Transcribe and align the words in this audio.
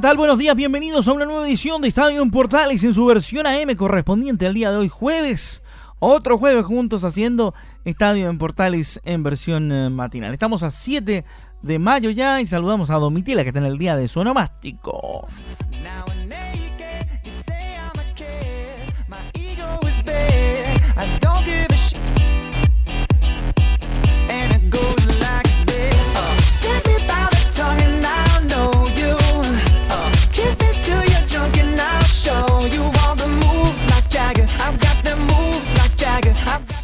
¿Qué 0.00 0.06
tal? 0.06 0.16
Buenos 0.16 0.38
días, 0.38 0.56
bienvenidos 0.56 1.06
a 1.08 1.12
una 1.12 1.26
nueva 1.26 1.46
edición 1.46 1.82
de 1.82 1.88
Estadio 1.88 2.22
en 2.22 2.30
Portales 2.30 2.82
en 2.84 2.94
su 2.94 3.04
versión 3.04 3.46
AM 3.46 3.76
correspondiente 3.76 4.46
al 4.46 4.54
día 4.54 4.70
de 4.70 4.78
hoy, 4.78 4.88
jueves. 4.88 5.62
Otro 5.98 6.38
jueves 6.38 6.64
juntos 6.64 7.04
haciendo 7.04 7.52
Estadio 7.84 8.30
en 8.30 8.38
Portales 8.38 8.98
en 9.04 9.22
versión 9.22 9.70
eh, 9.70 9.90
matinal. 9.90 10.32
Estamos 10.32 10.62
a 10.62 10.70
7 10.70 11.26
de 11.60 11.78
mayo 11.78 12.08
ya 12.08 12.40
y 12.40 12.46
saludamos 12.46 12.88
a 12.88 12.94
Domitila 12.94 13.42
que 13.42 13.50
está 13.50 13.58
en 13.58 13.66
el 13.66 13.76
día 13.76 13.94
de 13.94 14.08
su 14.08 14.20
onomástico. 14.20 15.28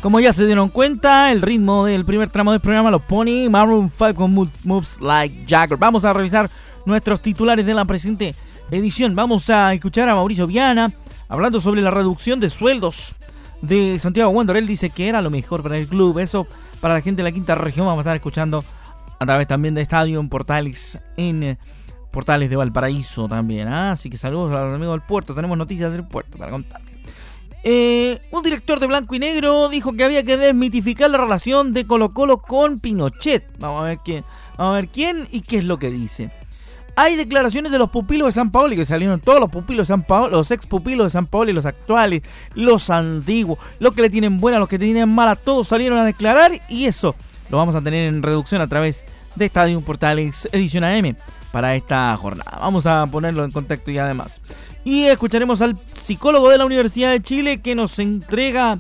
Como 0.07 0.21
ya 0.21 0.33
se 0.33 0.47
dieron 0.47 0.69
cuenta, 0.69 1.33
el 1.33 1.43
ritmo 1.43 1.85
del 1.85 2.05
primer 2.05 2.31
tramo 2.31 2.53
del 2.53 2.61
programa 2.61 2.93
lo 2.93 3.01
pone 3.01 3.51
Maroon 3.51 3.91
5 3.91 4.15
con 4.15 4.33
Moves 4.63 5.01
Like 5.01 5.45
Jagger. 5.49 5.77
Vamos 5.79 6.05
a 6.05 6.13
revisar 6.13 6.49
nuestros 6.85 7.21
titulares 7.21 7.67
de 7.67 7.75
la 7.75 7.85
presente 7.85 8.33
edición. 8.71 9.17
Vamos 9.17 9.51
a 9.51 9.75
escuchar 9.75 10.09
a 10.09 10.15
Mauricio 10.15 10.47
Viana 10.47 10.93
hablando 11.29 11.61
sobre 11.61 11.83
la 11.83 11.91
reducción 11.91 12.39
de 12.39 12.51
sueldos 12.51 13.17
de 13.63 13.99
Santiago 13.99 14.31
Wander. 14.31 14.55
Él 14.55 14.69
dice 14.69 14.91
que 14.91 15.09
era 15.09 15.21
lo 15.21 15.31
mejor 15.31 15.65
para 15.65 15.77
el 15.77 15.89
club. 15.89 16.21
Eso 16.21 16.47
para 16.81 16.95
la 16.95 17.01
gente 17.01 17.25
de 17.25 17.29
la 17.29 17.33
quinta 17.33 17.57
región. 17.57 17.85
Vamos 17.87 17.99
a 17.99 18.03
estar 18.03 18.15
escuchando 18.15 18.63
a 19.19 19.27
través 19.27 19.49
también 19.49 19.75
de 19.75 19.83
Estadio 19.83 20.21
en 20.21 20.29
Portales 20.29 21.01
en 21.17 21.43
eh, 21.43 21.59
Portales 22.13 22.49
de 22.49 22.55
Valparaíso 22.55 23.27
también. 23.27 23.67
¿ah? 23.67 23.91
Así 23.91 24.09
que 24.09 24.17
saludos 24.17 24.55
a 24.55 24.67
los 24.67 24.75
amigos 24.77 24.95
del 24.95 25.03
puerto. 25.03 25.35
Tenemos 25.35 25.59
noticias 25.59 25.91
del 25.91 26.05
puerto 26.05 26.39
para 26.39 26.53
contar. 26.53 26.86
Eh, 27.65 28.21
un 28.31 28.43
director 28.43 28.79
de 28.79 28.87
blanco 28.87 29.15
y 29.15 29.19
negro 29.19 29.69
dijo 29.69 29.93
que 29.95 30.05
había 30.05 30.23
que 30.23 30.37
desmitificar 30.37 31.11
la 31.11 31.19
relación 31.19 31.73
de 31.73 31.87
Colo 31.87 32.13
Colo 32.13 32.39
con 32.39 32.79
Pinochet. 32.79 33.45
Vamos 33.59 33.83
a 33.83 33.85
ver 33.85 33.99
quién, 34.05 34.25
vamos 34.57 34.73
a 34.73 34.77
ver 34.77 34.89
quién 34.89 35.29
y 35.33 35.41
qué 35.41 35.59
es 35.59 35.65
lo 35.65 35.79
que 35.79 35.91
dice. 35.91 36.31
Hay 36.99 37.17
declaraciones 37.17 37.73
de 37.73 37.79
los 37.79 37.91
pupilos 37.91 38.27
de 38.27 38.33
San 38.33 38.51
Paolo 38.51 38.75
que 38.75 38.87
salieron 38.87 39.21
todos 39.21 39.39
los 39.39 39.51
pupilos 39.51 39.87
de 39.87 39.93
San 39.93 40.03
Paolo, 40.03 40.39
los 40.39 40.51
ex 40.51 40.65
pupilos 40.65 41.07
de 41.07 41.11
San 41.11 41.27
Paolo 41.27 41.51
y 41.51 41.55
los 41.55 41.67
actuales, 41.67 42.23
los 42.55 42.89
antiguos, 42.89 43.59
los 43.81 43.95
que 43.95 44.01
le 44.01 44.09
tienen 44.09 44.41
buena, 44.41 44.59
los 44.59 44.69
que 44.69 44.79
tienen 44.79 45.09
mala, 45.11 45.37
todos 45.37 45.69
salieron 45.69 45.99
a 45.99 46.05
declarar 46.05 46.53
y 46.71 46.87
eso 46.87 47.15
lo 47.51 47.59
vamos 47.59 47.75
a 47.75 47.83
tener 47.83 48.09
en 48.09 48.23
reducción 48.23 48.63
a 48.63 48.69
través 48.69 49.05
de 49.35 49.45
Estadio 49.45 49.81
Portales 49.83 50.49
Edición 50.53 50.85
AM 50.85 51.17
para 51.53 51.75
esta 51.75 52.17
jornada. 52.17 52.59
Vamos 52.61 52.87
a 52.87 53.07
ponerlo 53.07 53.45
en 53.45 53.51
contacto 53.51 53.91
y 53.91 53.99
además. 53.99 54.41
Y 54.87 55.07
escucharemos 55.07 55.61
al 55.63 55.77
psicólogo 56.01 56.49
de 56.49 56.59
la 56.59 56.65
Universidad 56.65 57.11
de 57.11 57.21
Chile 57.21 57.61
que 57.61 57.75
nos 57.75 57.99
entrega 57.99 58.79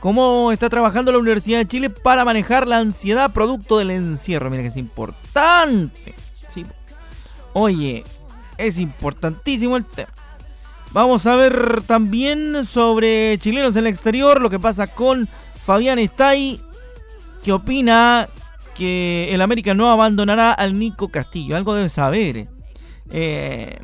cómo 0.00 0.52
está 0.52 0.68
trabajando 0.68 1.10
la 1.12 1.18
Universidad 1.18 1.56
de 1.56 1.66
Chile 1.66 1.88
para 1.88 2.26
manejar 2.26 2.68
la 2.68 2.76
ansiedad 2.76 3.32
producto 3.32 3.78
del 3.78 3.90
encierro. 3.90 4.50
Mira 4.50 4.62
que 4.64 4.68
es 4.68 4.76
importante. 4.76 6.14
Sí. 6.46 6.66
Oye, 7.54 8.04
es 8.58 8.78
importantísimo 8.78 9.78
el 9.78 9.86
tema. 9.86 10.10
Vamos 10.92 11.26
a 11.26 11.36
ver 11.36 11.80
también 11.86 12.66
sobre 12.66 13.38
chilenos 13.38 13.74
en 13.76 13.86
el 13.86 13.92
exterior, 13.94 14.42
lo 14.42 14.50
que 14.50 14.58
pasa 14.58 14.88
con 14.88 15.26
Fabián 15.64 15.98
Estay, 15.98 16.60
que 17.42 17.52
opina 17.52 18.28
que 18.74 19.32
el 19.32 19.40
América 19.40 19.72
no 19.72 19.88
abandonará 19.88 20.52
al 20.52 20.78
Nico 20.78 21.08
Castillo. 21.08 21.56
Algo 21.56 21.74
debe 21.74 21.88
saber. 21.88 22.46
Eh, 23.08 23.78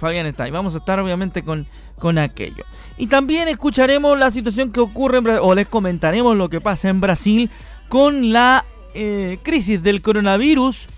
Fabián 0.00 0.26
está 0.26 0.44
ahí. 0.44 0.50
Vamos 0.50 0.74
a 0.74 0.78
estar 0.78 0.98
obviamente 0.98 1.44
con, 1.44 1.66
con 1.98 2.18
aquello. 2.18 2.64
Y 2.96 3.06
también 3.06 3.46
escucharemos 3.46 4.18
la 4.18 4.30
situación 4.30 4.72
que 4.72 4.80
ocurre 4.80 5.18
en 5.18 5.24
Brasil, 5.24 5.42
o 5.44 5.54
les 5.54 5.68
comentaremos 5.68 6.36
lo 6.36 6.48
que 6.48 6.60
pasa 6.60 6.88
en 6.88 7.00
Brasil 7.00 7.50
con 7.88 8.32
la 8.32 8.64
eh, 8.94 9.38
crisis 9.42 9.82
del 9.82 10.02
coronavirus 10.02 10.88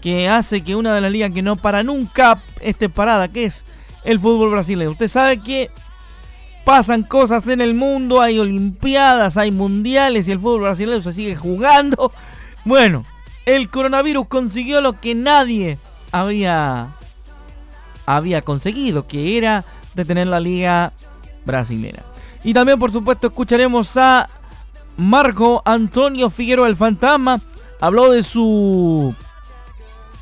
que 0.00 0.28
hace 0.28 0.62
que 0.64 0.74
una 0.74 0.94
de 0.94 1.00
las 1.00 1.12
ligas 1.12 1.30
que 1.30 1.42
no 1.42 1.54
para 1.54 1.84
nunca 1.84 2.42
esté 2.60 2.88
parada, 2.88 3.28
que 3.28 3.44
es 3.44 3.64
el 4.02 4.18
fútbol 4.18 4.50
brasileño. 4.50 4.90
Usted 4.90 5.06
sabe 5.06 5.40
que 5.40 5.70
pasan 6.64 7.04
cosas 7.04 7.46
en 7.46 7.60
el 7.60 7.74
mundo, 7.74 8.20
hay 8.20 8.38
olimpiadas, 8.38 9.36
hay 9.36 9.52
mundiales 9.52 10.26
y 10.26 10.32
el 10.32 10.40
fútbol 10.40 10.62
brasileño 10.62 11.00
se 11.00 11.12
sigue 11.12 11.36
jugando. 11.36 12.12
Bueno, 12.64 13.04
el 13.46 13.68
coronavirus 13.68 14.26
consiguió 14.26 14.80
lo 14.80 15.00
que 15.00 15.14
nadie 15.14 15.78
había 16.10 16.88
había 18.06 18.42
conseguido, 18.42 19.06
que 19.06 19.36
era 19.36 19.64
detener 19.94 20.26
la 20.26 20.40
liga 20.40 20.92
brasilera. 21.44 22.02
Y 22.44 22.54
también, 22.54 22.78
por 22.78 22.92
supuesto, 22.92 23.28
escucharemos 23.28 23.96
a 23.96 24.28
Marco 24.96 25.62
Antonio 25.64 26.30
Figueroa, 26.30 26.66
el 26.66 26.76
fantasma. 26.76 27.40
Habló 27.80 28.10
de 28.10 28.22
su 28.22 29.14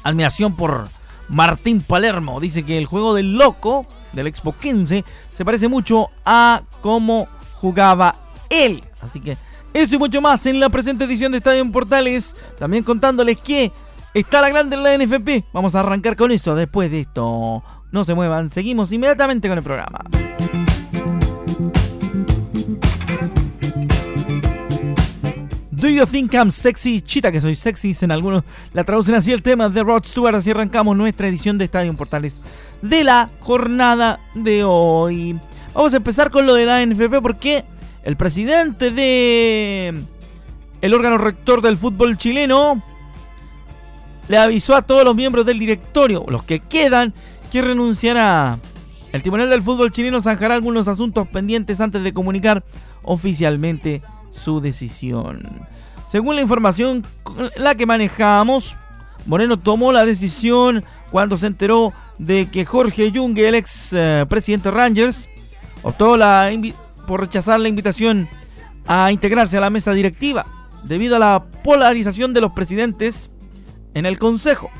admiración 0.02 0.54
por 0.54 0.88
Martín 1.28 1.80
Palermo. 1.80 2.40
Dice 2.40 2.64
que 2.64 2.78
el 2.78 2.86
juego 2.86 3.14
del 3.14 3.34
loco 3.34 3.86
del 4.12 4.26
Expo 4.26 4.54
15 4.58 5.04
se 5.34 5.44
parece 5.44 5.68
mucho 5.68 6.10
a 6.24 6.62
cómo 6.80 7.28
jugaba 7.54 8.16
él. 8.48 8.82
Así 9.00 9.20
que 9.20 9.36
eso 9.72 9.94
y 9.94 9.98
mucho 9.98 10.20
más 10.20 10.44
en 10.46 10.58
la 10.58 10.68
presente 10.68 11.04
edición 11.04 11.32
de 11.32 11.38
Estadio 11.38 11.60
en 11.60 11.72
Portales. 11.72 12.34
También 12.58 12.82
contándoles 12.82 13.38
que 13.38 13.72
Está 14.12 14.40
la 14.40 14.48
grande 14.48 14.74
en 14.74 14.82
la 14.82 14.98
NFP. 14.98 15.44
Vamos 15.52 15.76
a 15.76 15.80
arrancar 15.80 16.16
con 16.16 16.32
eso 16.32 16.56
después 16.56 16.90
de 16.90 17.00
esto. 17.00 17.62
No 17.92 18.04
se 18.04 18.14
muevan, 18.14 18.50
seguimos 18.50 18.90
inmediatamente 18.90 19.48
con 19.48 19.56
el 19.56 19.62
programa. 19.62 20.00
Do 25.70 25.88
you 25.88 26.04
think 26.06 26.34
I'm 26.34 26.50
sexy? 26.50 27.00
Chita, 27.00 27.30
que 27.30 27.40
soy 27.40 27.54
sexy, 27.54 27.96
en 28.00 28.10
algunos 28.10 28.42
la 28.72 28.84
traducen 28.84 29.14
así 29.14 29.32
el 29.32 29.42
tema 29.42 29.68
de 29.68 29.82
Rod 29.82 30.04
Stewart. 30.04 30.34
Así 30.34 30.50
arrancamos 30.50 30.96
nuestra 30.96 31.28
edición 31.28 31.56
de 31.56 31.66
Estadio 31.66 31.94
Portales 31.94 32.40
de 32.82 33.04
la 33.04 33.30
jornada 33.38 34.18
de 34.34 34.64
hoy. 34.64 35.38
Vamos 35.72 35.94
a 35.94 35.98
empezar 35.98 36.30
con 36.30 36.46
lo 36.46 36.54
de 36.54 36.66
la 36.66 36.84
NFP 36.84 37.22
porque 37.22 37.64
el 38.02 38.16
presidente 38.16 38.90
de 38.90 39.94
el 40.80 40.94
órgano 40.94 41.16
rector 41.16 41.62
del 41.62 41.76
fútbol 41.76 42.18
chileno 42.18 42.82
le 44.30 44.38
avisó 44.38 44.76
a 44.76 44.82
todos 44.82 45.04
los 45.04 45.16
miembros 45.16 45.44
del 45.44 45.58
directorio, 45.58 46.24
los 46.28 46.44
que 46.44 46.60
quedan, 46.60 47.12
que 47.50 47.62
renunciará. 47.62 48.60
El 49.12 49.22
Tribunal 49.22 49.50
del 49.50 49.60
Fútbol 49.60 49.90
chileno 49.90 50.22
zanjará 50.22 50.54
algunos 50.54 50.86
asuntos 50.86 51.26
pendientes 51.26 51.80
antes 51.80 52.04
de 52.04 52.12
comunicar 52.12 52.62
oficialmente 53.02 54.02
su 54.30 54.60
decisión. 54.60 55.66
Según 56.06 56.36
la 56.36 56.42
información 56.42 57.04
la 57.56 57.74
que 57.74 57.86
manejamos, 57.86 58.76
Moreno 59.26 59.58
tomó 59.58 59.90
la 59.90 60.04
decisión 60.04 60.84
cuando 61.10 61.36
se 61.36 61.48
enteró 61.48 61.92
de 62.20 62.48
que 62.50 62.64
Jorge 62.64 63.10
Junge, 63.12 63.48
el 63.48 63.56
ex 63.56 63.92
eh, 63.92 64.26
presidente 64.28 64.70
Rangers, 64.70 65.28
optó 65.82 66.16
por 67.04 67.18
rechazar 67.18 67.58
la 67.58 67.68
invitación 67.68 68.28
a 68.86 69.10
integrarse 69.10 69.56
a 69.56 69.60
la 69.60 69.70
mesa 69.70 69.92
directiva 69.92 70.46
debido 70.84 71.16
a 71.16 71.18
la 71.18 71.44
polarización 71.64 72.32
de 72.32 72.42
los 72.42 72.52
presidentes 72.52 73.28
en 73.94 74.06
el 74.06 74.18
Consejo. 74.18 74.70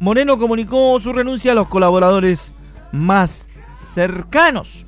Moreno 0.00 0.38
comunicó 0.38 0.98
su 1.00 1.12
renuncia 1.12 1.52
a 1.52 1.54
los 1.54 1.68
colaboradores 1.68 2.54
más 2.92 3.46
cercanos. 3.94 4.86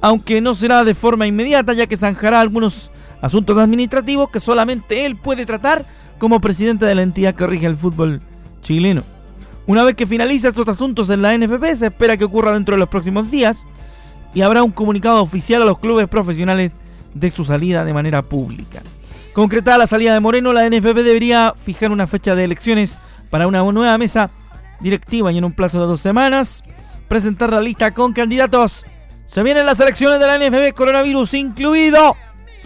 Aunque 0.00 0.40
no 0.40 0.54
será 0.54 0.84
de 0.84 0.94
forma 0.94 1.26
inmediata, 1.26 1.72
ya 1.74 1.86
que 1.86 1.96
zanjará 1.96 2.40
algunos 2.40 2.90
asuntos 3.20 3.56
administrativos 3.58 4.30
que 4.30 4.40
solamente 4.40 5.04
él 5.04 5.16
puede 5.16 5.46
tratar 5.46 5.84
como 6.18 6.40
presidente 6.40 6.86
de 6.86 6.94
la 6.94 7.02
entidad 7.02 7.34
que 7.34 7.46
rige 7.46 7.66
el 7.66 7.76
fútbol 7.76 8.20
chileno. 8.62 9.02
Una 9.66 9.84
vez 9.84 9.94
que 9.94 10.06
finalice 10.06 10.48
estos 10.48 10.68
asuntos 10.68 11.08
en 11.10 11.22
la 11.22 11.36
NFP, 11.36 11.76
se 11.76 11.86
espera 11.86 12.16
que 12.16 12.24
ocurra 12.24 12.52
dentro 12.52 12.74
de 12.74 12.80
los 12.80 12.88
próximos 12.88 13.30
días 13.30 13.56
y 14.34 14.40
habrá 14.40 14.62
un 14.62 14.72
comunicado 14.72 15.22
oficial 15.22 15.62
a 15.62 15.66
los 15.66 15.78
clubes 15.78 16.08
profesionales 16.08 16.72
de 17.14 17.30
su 17.30 17.44
salida 17.44 17.84
de 17.84 17.94
manera 17.94 18.22
pública. 18.22 18.82
Concretada 19.32 19.78
la 19.78 19.86
salida 19.86 20.12
de 20.12 20.20
Moreno, 20.20 20.52
la 20.52 20.68
NFP 20.68 21.02
debería 21.02 21.54
fijar 21.56 21.90
una 21.90 22.06
fecha 22.06 22.34
de 22.34 22.44
elecciones 22.44 22.98
para 23.30 23.46
una 23.46 23.62
nueva 23.62 23.96
mesa 23.96 24.30
directiva 24.80 25.32
y 25.32 25.38
en 25.38 25.44
un 25.44 25.52
plazo 25.52 25.80
de 25.80 25.86
dos 25.86 26.00
semanas 26.00 26.62
presentar 27.08 27.50
la 27.50 27.60
lista 27.60 27.92
con 27.92 28.12
candidatos. 28.12 28.84
Se 29.26 29.42
vienen 29.42 29.64
las 29.64 29.80
elecciones 29.80 30.20
de 30.20 30.26
la 30.26 30.38
NFB, 30.38 30.74
coronavirus 30.74 31.34
incluido. 31.34 32.14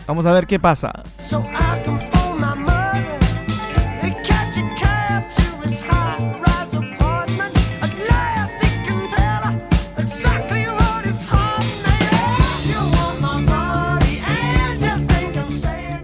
Vamos 0.07 0.27
a 0.27 0.33
ver 0.33 0.47
qué 0.47 0.59
pasa. 0.59 0.93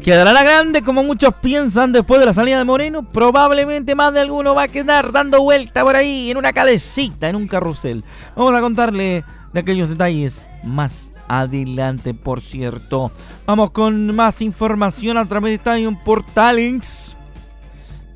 ¿Quedará 0.02 0.32
la 0.32 0.42
grande 0.42 0.82
como 0.82 1.04
muchos 1.04 1.32
piensan 1.34 1.92
después 1.92 2.18
de 2.18 2.26
la 2.26 2.32
salida 2.32 2.58
de 2.58 2.64
Moreno? 2.64 3.04
Probablemente 3.04 3.94
más 3.94 4.12
de 4.12 4.18
alguno 4.18 4.52
va 4.52 4.64
a 4.64 4.68
quedar 4.68 5.12
dando 5.12 5.40
vuelta 5.40 5.84
por 5.84 5.94
ahí 5.94 6.28
en 6.28 6.36
una 6.38 6.52
calecita, 6.52 7.28
en 7.28 7.36
un 7.36 7.46
carrusel. 7.46 8.02
Vamos 8.34 8.52
a 8.52 8.60
contarle 8.60 9.24
de 9.52 9.60
aquellos 9.60 9.88
detalles 9.88 10.48
más 10.64 11.12
adelante, 11.28 12.14
por 12.14 12.40
cierto. 12.40 13.12
Vamos 13.46 13.70
con 13.70 14.12
más 14.12 14.42
información 14.42 15.18
a 15.18 15.24
través 15.24 15.52
de 15.52 15.54
Stadium 15.54 15.96
Portalings. 15.96 17.16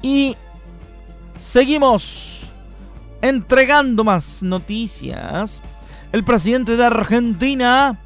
Y 0.02 0.36
seguimos 1.38 2.52
entregando 3.22 4.02
más 4.02 4.42
noticias. 4.42 5.62
El 6.10 6.24
presidente 6.24 6.76
de 6.76 6.84
Argentina, 6.84 7.96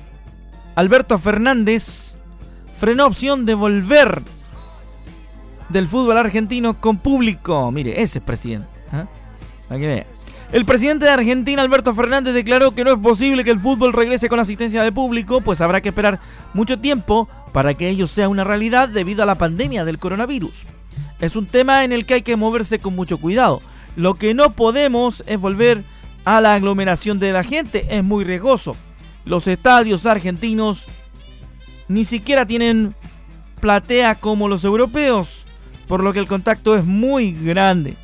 Alberto 0.75 1.19
Fernández, 1.19 2.10
frenó 2.81 3.07
opción 3.07 3.45
de 3.45 3.53
volver 3.53 4.23
del 5.69 5.87
fútbol 5.87 6.17
argentino 6.17 6.81
con 6.81 6.97
público. 6.97 7.71
Mire, 7.71 8.01
ese 8.01 8.21
es 8.21 8.25
presidente. 8.25 8.69
¿eh? 9.71 10.07
El 10.51 10.65
presidente 10.65 11.05
de 11.05 11.13
Argentina, 11.13 11.61
Alberto 11.61 11.95
Fernández, 11.95 12.33
declaró 12.33 12.75
que 12.75 12.83
no 12.83 12.93
es 12.95 12.99
posible 12.99 13.45
que 13.45 13.51
el 13.51 13.61
fútbol 13.61 13.93
regrese 13.93 14.31
con 14.31 14.41
asistencia 14.41 14.83
de 14.83 14.91
público, 14.91 15.43
pues 15.43 15.61
habrá 15.61 15.83
que 15.83 15.91
esperar 15.91 16.21
mucho 16.55 16.79
tiempo 16.79 17.29
para 17.53 17.75
que 17.75 17.91
ello 17.91 18.07
sea 18.07 18.31
una 18.31 18.45
realidad 18.45 18.89
debido 18.89 19.23
a 19.23 19.27
la 19.27 19.35
pandemia 19.35 19.85
del 19.85 19.99
coronavirus. 19.99 20.65
Es 21.21 21.37
un 21.37 21.45
tema 21.45 21.85
en 21.85 21.93
el 21.93 22.07
que 22.07 22.15
hay 22.15 22.23
que 22.23 22.37
moverse 22.37 22.79
con 22.79 22.97
mucho 22.97 23.19
cuidado. 23.19 23.61
Lo 23.95 24.15
que 24.15 24.33
no 24.33 24.53
podemos 24.53 25.23
es 25.27 25.39
volver 25.39 25.85
a 26.25 26.41
la 26.41 26.55
aglomeración 26.55 27.19
de 27.19 27.33
la 27.33 27.45
gente, 27.45 27.87
es 27.91 28.03
muy 28.03 28.25
riesgoso. 28.25 28.75
Los 29.27 29.47
estadios 29.47 30.07
argentinos 30.07 30.89
ni 31.91 32.05
siquiera 32.05 32.47
tienen 32.47 32.95
platea 33.61 34.15
como 34.15 34.47
los 34.47 34.65
europeos, 34.65 35.45
por 35.89 36.05
lo 36.05 36.13
que 36.13 36.21
el 36.21 36.29
contacto 36.29 36.77
es 36.77 36.85
muy 36.85 37.33
grande. 37.33 37.97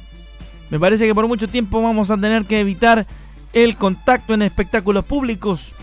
Me 0.71 0.81
parece 0.81 1.06
que 1.06 1.15
por 1.15 1.29
mucho 1.29 1.47
tiempo 1.47 1.81
vamos 1.81 2.11
a 2.11 2.17
tener 2.17 2.47
que 2.47 2.59
evitar 2.59 3.06
el 3.53 3.77
contacto 3.77 4.35
en 4.35 4.43
espectáculos 4.43 5.05
públicos. 5.05 5.77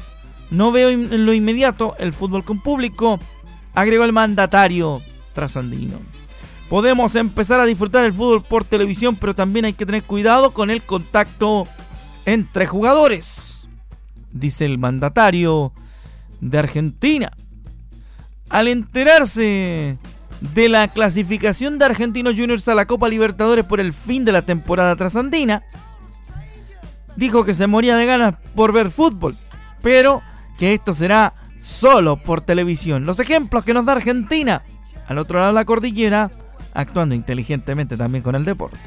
No 0.51 0.73
veo 0.73 0.89
en 0.89 1.25
lo 1.25 1.33
inmediato 1.33 1.95
el 1.97 2.11
fútbol 2.11 2.43
con 2.43 2.59
público, 2.59 3.21
agregó 3.73 4.03
el 4.03 4.11
mandatario 4.11 5.01
trasandino. 5.31 6.01
Podemos 6.67 7.15
empezar 7.15 7.61
a 7.61 7.65
disfrutar 7.65 8.03
el 8.03 8.11
fútbol 8.11 8.43
por 8.43 8.65
televisión, 8.65 9.15
pero 9.15 9.33
también 9.33 9.63
hay 9.63 9.73
que 9.73 9.85
tener 9.85 10.03
cuidado 10.03 10.51
con 10.51 10.69
el 10.71 10.81
contacto 10.81 11.65
entre 12.25 12.65
jugadores, 12.65 13.69
dice 14.33 14.65
el 14.65 14.77
mandatario 14.77 15.71
de 16.41 16.59
Argentina 16.59 17.31
al 18.53 18.67
enterarse 18.67 19.97
de 20.53 20.69
la 20.69 20.87
clasificación 20.87 21.79
de 21.79 21.85
Argentinos 21.85 22.35
Juniors 22.37 22.67
a 22.67 22.75
la 22.75 22.85
Copa 22.85 23.09
Libertadores 23.09 23.65
por 23.65 23.79
el 23.79 23.93
fin 23.93 24.25
de 24.25 24.31
la 24.31 24.43
temporada 24.43 24.95
trasandina, 24.95 25.63
dijo 27.15 27.45
que 27.45 27.55
se 27.55 27.65
moría 27.65 27.97
de 27.97 28.05
ganas 28.05 28.35
por 28.53 28.71
ver 28.71 28.91
fútbol, 28.91 29.35
pero 29.81 30.21
que 30.59 30.75
esto 30.75 30.93
será 30.93 31.33
solo 31.59 32.17
por 32.17 32.41
televisión. 32.41 33.07
Los 33.07 33.19
ejemplos 33.19 33.65
que 33.65 33.73
nos 33.73 33.87
da 33.87 33.93
Argentina 33.93 34.61
al 35.07 35.17
otro 35.17 35.39
lado 35.39 35.51
de 35.51 35.55
la 35.55 35.65
cordillera, 35.65 36.29
actuando 36.75 37.15
inteligentemente 37.15 37.97
también 37.97 38.23
con 38.23 38.35
el 38.35 38.45
deporte. 38.45 38.77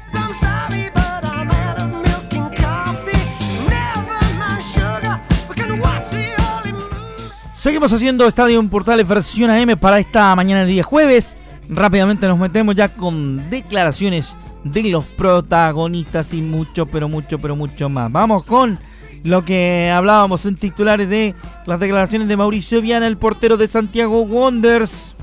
Seguimos 7.67 7.91
haciendo 7.91 8.25
Estadio 8.25 8.65
Portales 8.69 9.05
versión 9.05 9.51
AM 9.51 9.77
para 9.77 9.99
esta 9.99 10.33
mañana 10.37 10.61
de 10.61 10.67
día 10.67 10.83
jueves. 10.83 11.35
Rápidamente 11.67 12.25
nos 12.25 12.39
metemos 12.39 12.77
ya 12.77 12.87
con 12.87 13.49
declaraciones 13.49 14.37
de 14.63 14.83
los 14.83 15.03
protagonistas 15.03 16.33
y 16.33 16.41
mucho, 16.41 16.85
pero 16.85 17.09
mucho, 17.09 17.39
pero 17.39 17.57
mucho 17.57 17.89
más. 17.89 18.09
Vamos 18.09 18.45
con 18.45 18.79
lo 19.25 19.43
que 19.43 19.91
hablábamos 19.93 20.45
en 20.45 20.55
titulares 20.55 21.09
de 21.09 21.35
las 21.65 21.81
declaraciones 21.81 22.29
de 22.29 22.37
Mauricio 22.37 22.81
Viana, 22.81 23.05
el 23.05 23.17
portero 23.17 23.57
de 23.57 23.67
Santiago 23.67 24.21
Wonders, 24.21 25.13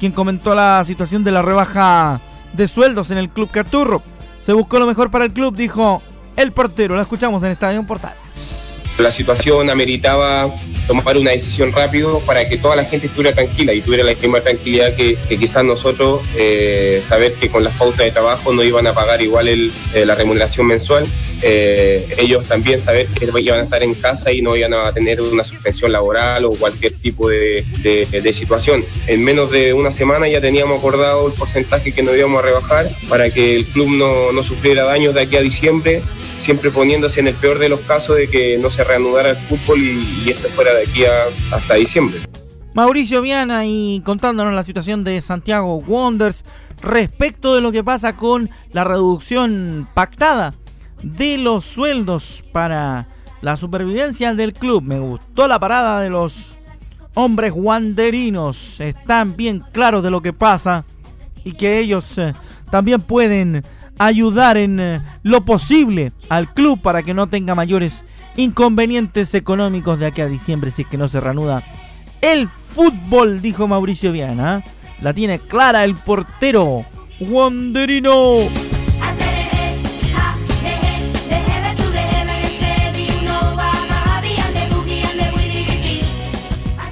quien 0.00 0.12
comentó 0.12 0.54
la 0.54 0.82
situación 0.86 1.24
de 1.24 1.32
la 1.32 1.42
rebaja 1.42 2.22
de 2.54 2.66
sueldos 2.66 3.10
en 3.10 3.18
el 3.18 3.28
club 3.28 3.50
Caturro. 3.50 4.02
Se 4.38 4.54
buscó 4.54 4.78
lo 4.78 4.86
mejor 4.86 5.10
para 5.10 5.26
el 5.26 5.32
club, 5.34 5.54
dijo 5.54 6.00
el 6.36 6.52
portero. 6.52 6.94
Lo 6.94 7.02
escuchamos 7.02 7.42
en 7.42 7.50
Estadio 7.50 7.86
Portales. 7.86 8.57
La 8.98 9.12
situación 9.12 9.70
ameritaba 9.70 10.52
tomar 10.88 11.16
una 11.16 11.30
decisión 11.30 11.70
rápido 11.70 12.18
para 12.20 12.48
que 12.48 12.58
toda 12.58 12.74
la 12.74 12.82
gente 12.82 13.06
estuviera 13.06 13.32
tranquila 13.32 13.72
y 13.72 13.80
tuviera 13.80 14.02
la 14.02 14.14
misma 14.14 14.40
tranquilidad 14.40 14.92
que, 14.96 15.16
quizás 15.28 15.64
nosotros, 15.64 16.22
eh, 16.36 17.00
saber 17.04 17.34
que 17.34 17.48
con 17.48 17.62
las 17.62 17.74
pautas 17.74 17.98
de 17.98 18.10
trabajo 18.10 18.52
no 18.52 18.64
iban 18.64 18.88
a 18.88 18.94
pagar 18.94 19.22
igual 19.22 19.46
eh, 19.48 19.70
la 20.04 20.16
remuneración 20.16 20.66
mensual. 20.66 21.06
Eh, 21.42 22.14
ellos 22.18 22.44
también 22.44 22.80
saber 22.80 23.06
que 23.06 23.26
iban 23.40 23.60
a 23.60 23.62
estar 23.62 23.82
en 23.82 23.94
casa 23.94 24.32
y 24.32 24.42
no 24.42 24.56
iban 24.56 24.74
a 24.74 24.92
tener 24.92 25.20
una 25.20 25.44
suspensión 25.44 25.92
laboral 25.92 26.44
o 26.44 26.50
cualquier 26.50 26.92
tipo 26.94 27.28
de, 27.28 27.64
situación. 28.32 28.84
En 29.06 29.24
menos 29.24 29.50
de 29.50 29.72
una 29.72 29.90
semana 29.90 30.28
ya 30.28 30.40
teníamos 30.40 30.78
acordado 30.78 31.26
el 31.26 31.32
porcentaje 31.32 31.92
que 31.92 32.02
nos 32.02 32.16
íbamos 32.16 32.42
a 32.42 32.46
rebajar 32.46 32.88
para 33.08 33.30
que 33.30 33.56
el 33.56 33.64
club 33.64 33.88
no, 33.90 34.32
no 34.32 34.42
sufriera 34.42 34.84
daños 34.84 35.14
de 35.14 35.22
aquí 35.22 35.36
a 35.36 35.40
diciembre, 35.40 36.02
siempre 36.38 36.70
poniéndose 36.70 37.20
en 37.20 37.28
el 37.28 37.34
peor 37.34 37.58
de 37.58 37.68
los 37.68 37.80
casos 37.80 38.16
de 38.16 38.28
que 38.28 38.58
no 38.58 38.70
se 38.70 38.84
reanudara 38.84 39.30
el 39.30 39.36
fútbol 39.36 39.80
y, 39.80 40.24
y 40.24 40.30
esto 40.30 40.48
fuera 40.48 40.74
de 40.74 40.82
aquí 40.82 41.04
hasta 41.50 41.74
diciembre. 41.74 42.20
Mauricio 42.74 43.22
Viana 43.22 43.66
y 43.66 44.02
contándonos 44.04 44.54
la 44.54 44.62
situación 44.62 45.02
de 45.02 45.20
Santiago 45.20 45.78
Wonders 45.80 46.44
respecto 46.82 47.54
de 47.54 47.60
lo 47.60 47.72
que 47.72 47.82
pasa 47.82 48.16
con 48.16 48.50
la 48.72 48.84
reducción 48.84 49.88
pactada 49.94 50.54
de 51.02 51.38
los 51.38 51.64
sueldos 51.64 52.44
para 52.52 53.06
la 53.40 53.56
supervivencia 53.56 54.34
del 54.34 54.52
club. 54.52 54.82
Me 54.82 54.98
gustó 54.98 55.48
la 55.48 55.58
parada 55.58 56.00
de 56.00 56.10
los 56.10 56.56
hombres 57.14 57.52
wanderinos. 57.54 58.80
Están 58.80 59.36
bien 59.36 59.62
claros 59.72 60.02
de 60.02 60.10
lo 60.10 60.22
que 60.22 60.32
pasa 60.32 60.84
y 61.44 61.52
que 61.52 61.78
ellos 61.78 62.04
eh, 62.16 62.34
también 62.70 63.00
pueden 63.00 63.62
ayudar 63.98 64.56
en 64.56 64.80
eh, 64.80 65.00
lo 65.22 65.44
posible 65.44 66.12
al 66.28 66.52
club 66.52 66.80
para 66.80 67.02
que 67.02 67.14
no 67.14 67.26
tenga 67.26 67.54
mayores 67.54 68.04
inconvenientes 68.36 69.34
económicos 69.34 69.98
de 69.98 70.06
aquí 70.06 70.20
a 70.20 70.26
diciembre 70.26 70.70
si 70.70 70.82
es 70.82 70.88
que 70.88 70.96
no 70.96 71.08
se 71.08 71.20
reanuda 71.20 71.64
el 72.20 72.48
fútbol, 72.48 73.40
dijo 73.40 73.68
Mauricio 73.68 74.12
Viana. 74.12 74.64
La 75.00 75.14
tiene 75.14 75.38
clara 75.38 75.84
el 75.84 75.94
portero 75.94 76.84
Wanderino. 77.20 78.67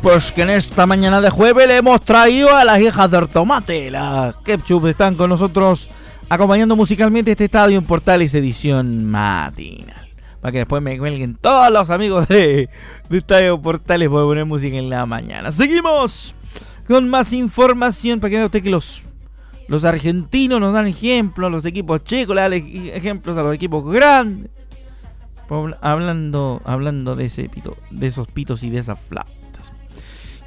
Pues 0.07 0.31
que 0.31 0.43
en 0.43 0.51
esta 0.51 0.87
mañana 0.87 1.21
de 1.21 1.31
jueves 1.31 1.67
le 1.67 1.79
hemos 1.79 2.01
traído 2.01 2.55
a 2.55 2.65
las 2.65 2.79
hijas 2.79 3.11
del 3.11 3.29
tomate. 3.29 3.91
Las 3.91 4.37
Ketchup 4.37 4.87
están 4.87 5.17
con 5.17 5.29
nosotros 5.29 5.89
acompañando 6.29 6.77
musicalmente 6.77 7.33
este 7.33 7.47
estadio 7.47 7.77
en 7.77 7.85
Portales 7.85 8.33
edición 8.37 9.05
matinal 9.05 10.09
para 10.41 10.53
que 10.53 10.59
después 10.59 10.81
me 10.81 10.97
cuelguen 10.97 11.35
todos 11.35 11.73
los 11.73 11.91
amigos 11.91 12.29
de, 12.29 12.71
de 13.09 13.19
Estadio 13.19 13.61
Portales 13.61 14.09
por 14.09 14.23
poner 14.27 14.45
música 14.45 14.77
en 14.77 14.91
la 14.91 15.07
mañana. 15.07 15.51
Seguimos 15.51 16.37
con 16.87 17.09
más 17.09 17.33
información 17.33 18.21
para 18.21 18.31
que 18.31 18.37
vea 18.37 18.47
usted 18.47 18.63
que 18.63 18.71
los, 18.71 19.03
los 19.67 19.85
argentinos 19.85 20.61
nos 20.61 20.73
dan 20.73 20.87
ejemplos, 20.87 21.51
los 21.51 21.65
equipos 21.65 22.05
chicos 22.05 22.37
le 22.37 22.43
dan 22.43 22.53
ejemplos 22.53 23.37
a 23.39 23.43
los 23.43 23.53
equipos 23.53 23.85
grandes. 23.93 24.53
Hablando, 25.81 26.63
hablando 26.65 27.17
de 27.17 27.25
ese 27.25 27.49
pito, 27.49 27.77
de 27.91 28.07
esos 28.07 28.29
pitos 28.29 28.63
y 28.63 28.71
de 28.71 28.79
esas 28.79 29.01
flautas. 29.01 29.46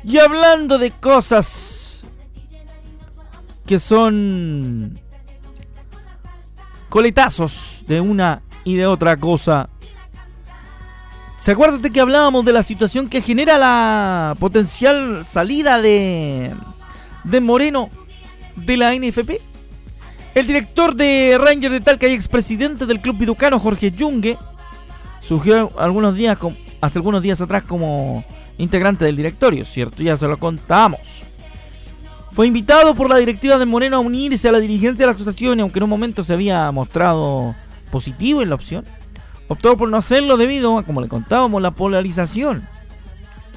Y 0.03 0.18
hablando 0.20 0.77
de 0.77 0.91
cosas 0.91 2.03
que 3.65 3.79
son 3.79 5.00
coletazos 6.89 7.84
de 7.88 8.01
una 8.01 8.41
y 8.63 8.75
de 8.75 8.88
otra 8.88 9.15
cosa 9.18 9.70
¿Se 11.41 11.51
acuerdan 11.51 11.82
que 11.82 12.01
hablábamos 12.01 12.44
de 12.46 12.51
la 12.51 12.63
situación 12.63 13.08
que 13.08 13.22
genera 13.22 13.58
la 13.58 14.36
potencial 14.39 15.25
salida 15.25 15.79
de 15.79 16.53
de 17.24 17.39
Moreno 17.39 17.89
de 18.56 18.77
la 18.77 18.94
NFP. 18.94 19.41
El 20.36 20.48
director 20.48 20.96
de 20.96 21.38
Rangers 21.39 21.74
de 21.74 21.82
Talca 21.82 22.08
y 22.08 22.13
expresidente 22.13 22.86
del 22.86 23.01
club 23.01 23.18
viducano, 23.18 23.60
Jorge 23.60 23.94
Junge, 23.98 24.38
surgió 25.22 25.72
algunos 25.77 26.15
días, 26.15 26.38
hace 26.82 27.00
algunos 27.00 27.22
días 27.22 27.41
atrás 27.41 27.63
como 27.63 28.24
integrante 28.60 29.06
del 29.06 29.16
directorio, 29.16 29.66
¿cierto? 29.66 30.04
Ya 30.04 30.16
se 30.18 30.28
lo 30.28 30.38
contamos. 30.38 31.24
Fue 32.32 32.46
invitado 32.46 32.94
por 32.94 33.10
la 33.10 33.18
directiva 33.18 33.58
de 33.58 33.66
Moreno 33.66 33.98
a 33.98 34.01
unirse 34.01 34.48
a 34.48 34.51
la 34.51 34.60
dirigencia 34.60 35.04
de 35.04 35.12
la 35.12 35.16
asociación 35.16 35.58
y 35.58 35.62
aunque 35.62 35.80
en 35.80 35.84
un 35.84 35.89
momento 35.89 36.24
se 36.24 36.34
había 36.34 36.72
mostrado 36.72 37.56
positivo 37.89 38.44
en 38.44 38.50
la 38.50 38.56
opción, 38.56 38.86
optó 39.48 39.75
por 39.78 39.89
no 39.89 39.98
hacerlo 39.98 40.38
debido 40.38 40.78
a, 40.78 40.84
como 40.84 41.01
le 41.01 41.08
contábamos, 41.08 41.62
la 41.62 41.72
polarización 41.72 42.62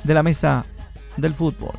de 0.04 0.14
la 0.14 0.22
mesa 0.22 0.64
del 1.16 1.34
fútbol. 1.34 1.74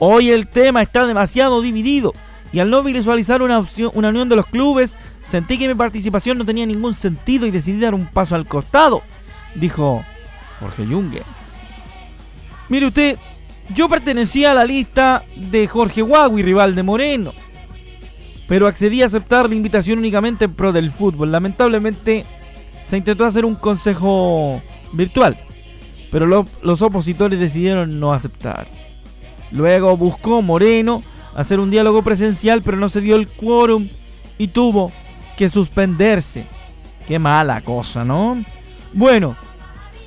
Hoy 0.00 0.30
el 0.30 0.48
tema 0.48 0.82
está 0.82 1.06
demasiado 1.06 1.62
dividido 1.62 2.12
y 2.52 2.58
al 2.58 2.70
no 2.70 2.82
visualizar 2.82 3.42
una, 3.42 3.58
opción, 3.58 3.92
una 3.94 4.08
unión 4.08 4.28
de 4.28 4.36
los 4.36 4.46
clubes, 4.46 4.98
sentí 5.20 5.58
que 5.58 5.68
mi 5.68 5.74
participación 5.74 6.38
no 6.38 6.44
tenía 6.44 6.66
ningún 6.66 6.94
sentido 6.94 7.46
y 7.46 7.50
decidí 7.50 7.78
dar 7.78 7.94
un 7.94 8.06
paso 8.06 8.34
al 8.34 8.46
costado, 8.46 9.02
dijo 9.54 10.02
Jorge 10.60 10.86
Junge. 10.86 11.22
Mire 12.72 12.86
usted, 12.86 13.18
yo 13.74 13.86
pertenecía 13.86 14.52
a 14.52 14.54
la 14.54 14.64
lista 14.64 15.24
de 15.36 15.68
Jorge 15.68 16.02
Huawei, 16.02 16.42
rival 16.42 16.74
de 16.74 16.82
Moreno, 16.82 17.34
pero 18.48 18.66
accedí 18.66 19.02
a 19.02 19.06
aceptar 19.06 19.46
la 19.46 19.54
invitación 19.54 19.98
únicamente 19.98 20.46
en 20.46 20.54
pro 20.54 20.72
del 20.72 20.90
fútbol. 20.90 21.30
Lamentablemente 21.30 22.24
se 22.86 22.96
intentó 22.96 23.26
hacer 23.26 23.44
un 23.44 23.56
consejo 23.56 24.62
virtual, 24.94 25.36
pero 26.10 26.46
los 26.62 26.80
opositores 26.80 27.38
decidieron 27.38 28.00
no 28.00 28.14
aceptar. 28.14 28.68
Luego 29.50 29.94
buscó 29.98 30.40
Moreno 30.40 31.02
hacer 31.34 31.60
un 31.60 31.70
diálogo 31.70 32.02
presencial, 32.02 32.62
pero 32.62 32.78
no 32.78 32.88
se 32.88 33.02
dio 33.02 33.16
el 33.16 33.28
quórum 33.28 33.90
y 34.38 34.48
tuvo 34.48 34.90
que 35.36 35.50
suspenderse. 35.50 36.46
Qué 37.06 37.18
mala 37.18 37.60
cosa, 37.60 38.02
¿no? 38.02 38.42
Bueno, 38.94 39.36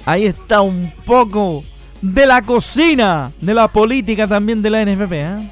ahí 0.03 0.25
está 0.25 0.61
un 0.61 0.91
poco 1.05 1.63
de 2.01 2.25
la 2.25 2.41
cocina, 2.41 3.31
de 3.41 3.53
la 3.53 3.67
política 3.67 4.27
también 4.27 4.61
de 4.61 4.69
la 4.69 4.85
NFP. 4.85 5.11
¿eh? 5.13 5.51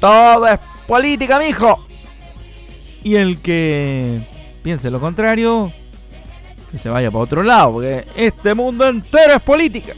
Todo 0.00 0.46
es 0.46 0.58
política, 0.86 1.38
mijo. 1.38 1.86
Y 3.02 3.16
el 3.16 3.40
que 3.40 4.26
piense 4.62 4.90
lo 4.90 5.00
contrario, 5.00 5.72
que 6.70 6.78
se 6.78 6.88
vaya 6.88 7.10
para 7.10 7.24
otro 7.24 7.42
lado, 7.42 7.74
porque 7.74 8.06
este 8.16 8.54
mundo 8.54 8.88
entero 8.88 9.34
es 9.34 9.42
política. 9.42 9.92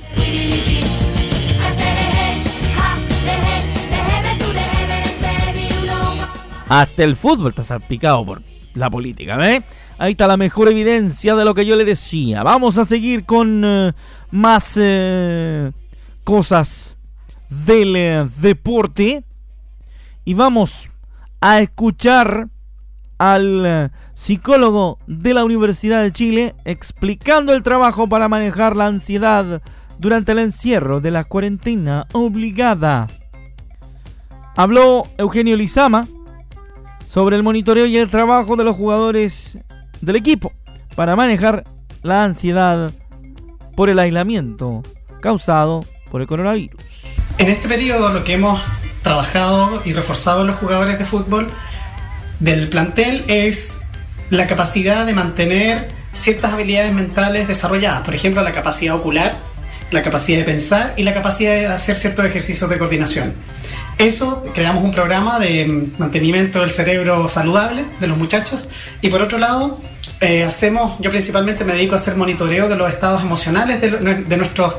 Hasta 6.69 7.03
el 7.03 7.17
fútbol 7.17 7.49
está 7.49 7.63
salpicado 7.63 8.27
por 8.27 8.43
la 8.75 8.91
política, 8.91 9.37
¿ves? 9.37 9.63
Ahí 9.99 10.13
está 10.13 10.29
la 10.29 10.37
mejor 10.37 10.69
evidencia 10.69 11.35
de 11.35 11.45
lo 11.45 11.55
que 11.55 11.67
yo 11.67 11.75
le 11.75 11.85
decía. 11.85 12.45
Vamos 12.45 12.79
a 12.79 12.85
seguir 12.85 13.25
con 13.25 13.63
eh, 13.65 13.93
más 14.31 14.79
eh, 14.81 15.73
cosas 16.23 16.97
del 17.67 17.97
eh, 17.97 18.29
deporte. 18.41 19.25
Y 20.25 20.35
vamos 20.35 20.89
a 21.41 21.61
escuchar 21.61 22.49
al 23.19 23.91
psicólogo 24.15 24.99
de 25.09 25.35
la 25.35 25.45
Universidad 25.45 26.03
de 26.03 26.13
Chile 26.13 26.55
explicando 26.65 27.53
el 27.53 27.65
trabajo 27.65 28.09
para 28.09 28.29
manejar 28.29 28.77
la 28.77 28.87
ansiedad 28.87 29.61
durante 29.99 30.31
el 30.31 30.39
encierro 30.39 31.01
de 31.01 31.11
la 31.11 31.25
cuarentena 31.25 32.07
obligada. 32.13 33.09
Habló 34.55 35.05
Eugenio 35.19 35.57
Lizama 35.57 36.07
sobre 37.09 37.37
el 37.37 37.43
monitoreo 37.43 37.87
y 37.87 37.97
el 37.97 38.11
trabajo 38.11 38.55
de 38.55 38.65
los 38.65 38.77
jugadores 38.77 39.59
del 40.01 40.17
equipo 40.17 40.53
para 40.95 41.17
manejar 41.17 41.65
la 42.03 42.25
ansiedad 42.25 42.93
por 43.77 43.91
el 43.91 43.99
aislamiento 43.99 44.83
causado 45.21 45.85
por 46.11 46.21
el 46.21 46.27
coronavirus. 46.27 46.81
En 47.39 47.49
este 47.49 47.69
periodo 47.69 48.13
lo 48.13 48.25
que 48.25 48.35
hemos 48.35 48.61
trabajado 49.03 49.83
y 49.85 49.93
reforzado 49.93 50.45
los 50.45 50.57
jugadores 50.57 50.99
de 50.99 51.05
fútbol 51.05 51.47
del 52.41 52.69
plantel 52.69 53.25
es 53.29 53.79
la 54.31 54.47
capacidad 54.47 55.07
de 55.07 55.15
mantener 55.15 55.89
ciertas 56.13 56.53
habilidades 56.53 56.93
mentales 56.93 57.49
desarrolladas, 57.49 58.03
por 58.03 58.15
ejemplo 58.15 58.43
la 58.43 58.53
capacidad 58.53 58.95
ocular, 58.97 59.35
la 59.91 60.03
capacidad 60.03 60.39
de 60.39 60.45
pensar 60.45 60.95
y 60.97 61.03
la 61.03 61.15
capacidad 61.15 61.55
de 61.55 61.67
hacer 61.67 61.97
ciertos 61.97 62.25
ejercicios 62.27 62.69
de 62.69 62.79
coordinación. 62.79 63.35
Eso, 63.99 64.45
creamos 64.55 64.85
un 64.85 64.93
programa 64.93 65.41
de 65.41 65.89
mantenimiento 65.99 66.61
del 66.61 66.71
cerebro 66.71 67.27
saludable 67.27 67.85
de 67.99 68.07
los 68.07 68.17
muchachos 68.17 68.69
y 69.03 69.11
por 69.11 69.21
otro 69.21 69.39
lado, 69.39 69.81
eh, 70.21 70.45
hacemos, 70.45 71.01
yo 71.01 71.11
principalmente 71.11 71.65
me 71.65 71.73
dedico 71.73 71.95
a 71.95 71.97
hacer 71.97 72.15
monitoreo 72.15 72.69
de 72.69 72.77
los 72.77 72.89
estados 72.89 73.23
emocionales 73.23 73.81
de, 73.81 74.37
nuestros, 74.37 74.75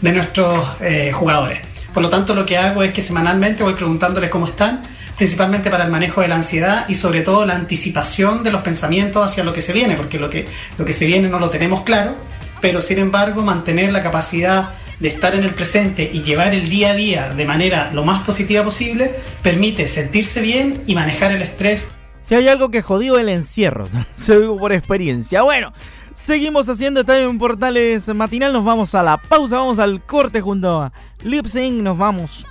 de 0.00 0.12
nuestros 0.12 0.66
eh, 0.80 1.12
jugadores. 1.12 1.60
Por 1.94 2.02
lo 2.02 2.10
tanto, 2.10 2.34
lo 2.34 2.44
que 2.44 2.58
hago 2.58 2.82
es 2.82 2.92
que 2.92 3.00
semanalmente 3.00 3.62
voy 3.62 3.74
preguntándoles 3.74 4.30
cómo 4.30 4.46
están, 4.46 4.82
principalmente 5.16 5.70
para 5.70 5.84
el 5.84 5.90
manejo 5.92 6.20
de 6.20 6.28
la 6.28 6.34
ansiedad 6.34 6.86
y 6.88 6.94
sobre 6.96 7.20
todo 7.20 7.46
la 7.46 7.54
anticipación 7.54 8.42
de 8.42 8.50
los 8.50 8.62
pensamientos 8.62 9.24
hacia 9.24 9.44
lo 9.44 9.52
que 9.54 9.62
se 9.62 9.72
viene, 9.72 9.94
porque 9.94 10.18
lo 10.18 10.28
que, 10.28 10.44
lo 10.76 10.84
que 10.84 10.92
se 10.92 11.06
viene 11.06 11.28
no 11.28 11.38
lo 11.38 11.50
tenemos 11.50 11.84
claro, 11.84 12.16
pero 12.60 12.82
sin 12.82 12.98
embargo 12.98 13.42
mantener 13.42 13.92
la 13.92 14.02
capacidad 14.02 14.70
de 15.00 15.08
estar 15.08 15.34
en 15.34 15.44
el 15.44 15.50
presente 15.50 16.10
y 16.12 16.22
llevar 16.22 16.54
el 16.54 16.68
día 16.68 16.92
a 16.92 16.94
día 16.94 17.28
de 17.30 17.44
manera 17.44 17.90
lo 17.92 18.04
más 18.04 18.22
positiva 18.22 18.64
posible, 18.64 19.14
permite 19.42 19.88
sentirse 19.88 20.40
bien 20.40 20.82
y 20.86 20.94
manejar 20.94 21.32
el 21.32 21.42
estrés. 21.42 21.90
Si 22.22 22.34
hay 22.34 22.48
algo 22.48 22.70
que 22.70 22.82
jodió 22.82 23.18
el 23.18 23.28
encierro, 23.28 23.88
se 24.16 24.40
digo 24.40 24.56
por 24.56 24.72
experiencia. 24.72 25.42
Bueno, 25.42 25.72
seguimos 26.14 26.68
haciendo 26.68 27.00
Estadio 27.00 27.28
en 27.28 27.38
Portales 27.38 28.08
Matinal, 28.08 28.52
nos 28.52 28.64
vamos 28.64 28.94
a 28.94 29.02
la 29.02 29.16
pausa, 29.16 29.58
vamos 29.58 29.78
al 29.78 30.02
corte 30.04 30.40
junto 30.40 30.82
a 30.82 30.92
Lipsing, 31.22 31.82
nos 31.82 31.98
vamos 31.98 32.46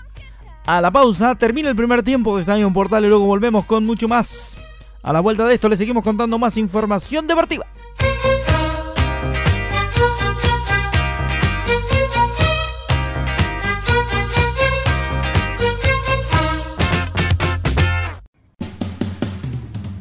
a 0.65 0.81
la 0.81 0.91
pausa, 0.91 1.35
termina 1.35 1.69
el 1.69 1.75
primer 1.75 2.03
tiempo 2.03 2.35
de 2.35 2.41
Estadio 2.41 2.67
en 2.67 2.73
Portales 2.73 3.09
luego 3.09 3.25
volvemos 3.25 3.65
con 3.65 3.85
mucho 3.85 4.07
más. 4.07 4.57
A 5.03 5.13
la 5.13 5.19
vuelta 5.19 5.45
de 5.45 5.53
esto 5.53 5.69
le 5.69 5.77
seguimos 5.77 6.03
contando 6.03 6.39
más 6.39 6.57
información 6.57 7.27
deportiva. 7.27 7.67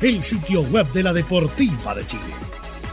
el 0.00 0.22
sitio 0.22 0.62
web 0.62 0.90
de 0.92 1.02
la 1.02 1.12
Deportiva 1.12 1.94
de 1.94 2.06
Chile. 2.06 2.22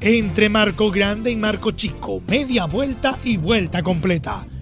Entre 0.00 0.48
Marco 0.48 0.92
Grande 0.92 1.32
y 1.32 1.36
Marco 1.36 1.72
Chico, 1.72 2.22
media 2.28 2.66
vuelta 2.66 3.18
y 3.24 3.38
vuelta 3.38 3.82
completa. 3.82 4.44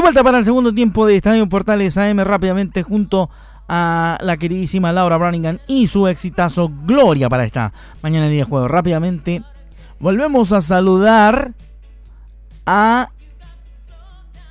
De 0.00 0.02
vuelta 0.02 0.24
para 0.24 0.38
el 0.38 0.46
segundo 0.46 0.72
tiempo 0.72 1.04
de 1.04 1.16
Estadio 1.16 1.46
Portales 1.46 1.98
AM 1.98 2.20
rápidamente 2.20 2.82
junto 2.82 3.28
a 3.68 4.16
la 4.22 4.38
queridísima 4.38 4.94
Laura 4.94 5.18
Browningham 5.18 5.58
y 5.66 5.88
su 5.88 6.08
exitazo 6.08 6.72
Gloria 6.86 7.28
para 7.28 7.44
esta 7.44 7.74
mañana 8.02 8.24
de 8.24 8.32
día 8.32 8.46
juego. 8.46 8.66
Rápidamente 8.66 9.42
volvemos 9.98 10.52
a 10.52 10.62
saludar 10.62 11.52
a 12.64 13.10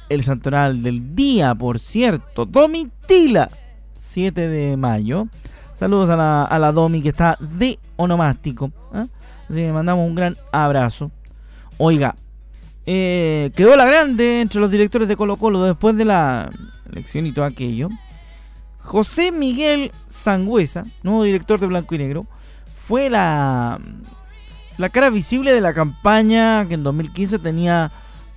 el 0.09 0.21
santoral 0.21 0.83
del 0.83 1.15
día, 1.15 1.55
por 1.55 1.79
cierto, 1.79 2.45
Domitila, 2.45 3.49
7 3.97 4.49
de 4.49 4.77
mayo. 4.77 5.29
Saludos 5.73 6.11
a 6.11 6.15
la, 6.15 6.43
a 6.43 6.59
la 6.59 6.71
Domi 6.71 7.01
que 7.01 7.09
está 7.09 7.39
de 7.39 7.79
onomástico. 7.95 8.71
¿eh? 8.93 9.07
Así 9.49 9.61
que 9.61 9.73
mandamos 9.73 10.07
un 10.07 10.13
gran 10.13 10.37
abrazo. 10.51 11.09
Oiga, 11.79 12.13
eh, 12.91 13.51
quedó 13.55 13.75
la 13.75 13.85
grande 13.85 14.41
entre 14.41 14.59
los 14.59 14.71
directores 14.71 15.07
de 15.07 15.15
Colo 15.15 15.35
Colo 15.35 15.61
después 15.61 15.95
de 15.95 16.05
la 16.05 16.49
elección 16.91 17.27
y 17.27 17.31
todo 17.31 17.45
aquello. 17.45 17.89
José 18.79 19.31
Miguel 19.31 19.91
Sangüesa, 20.07 20.85
nuevo 21.03 21.21
director 21.21 21.59
de 21.59 21.67
Blanco 21.67 21.93
y 21.93 21.99
Negro, 21.99 22.25
fue 22.81 23.11
la, 23.11 23.79
la 24.79 24.89
cara 24.89 25.11
visible 25.11 25.53
de 25.53 25.61
la 25.61 25.71
campaña 25.71 26.67
que 26.67 26.73
en 26.73 26.83
2015 26.83 27.37
tenía 27.37 27.91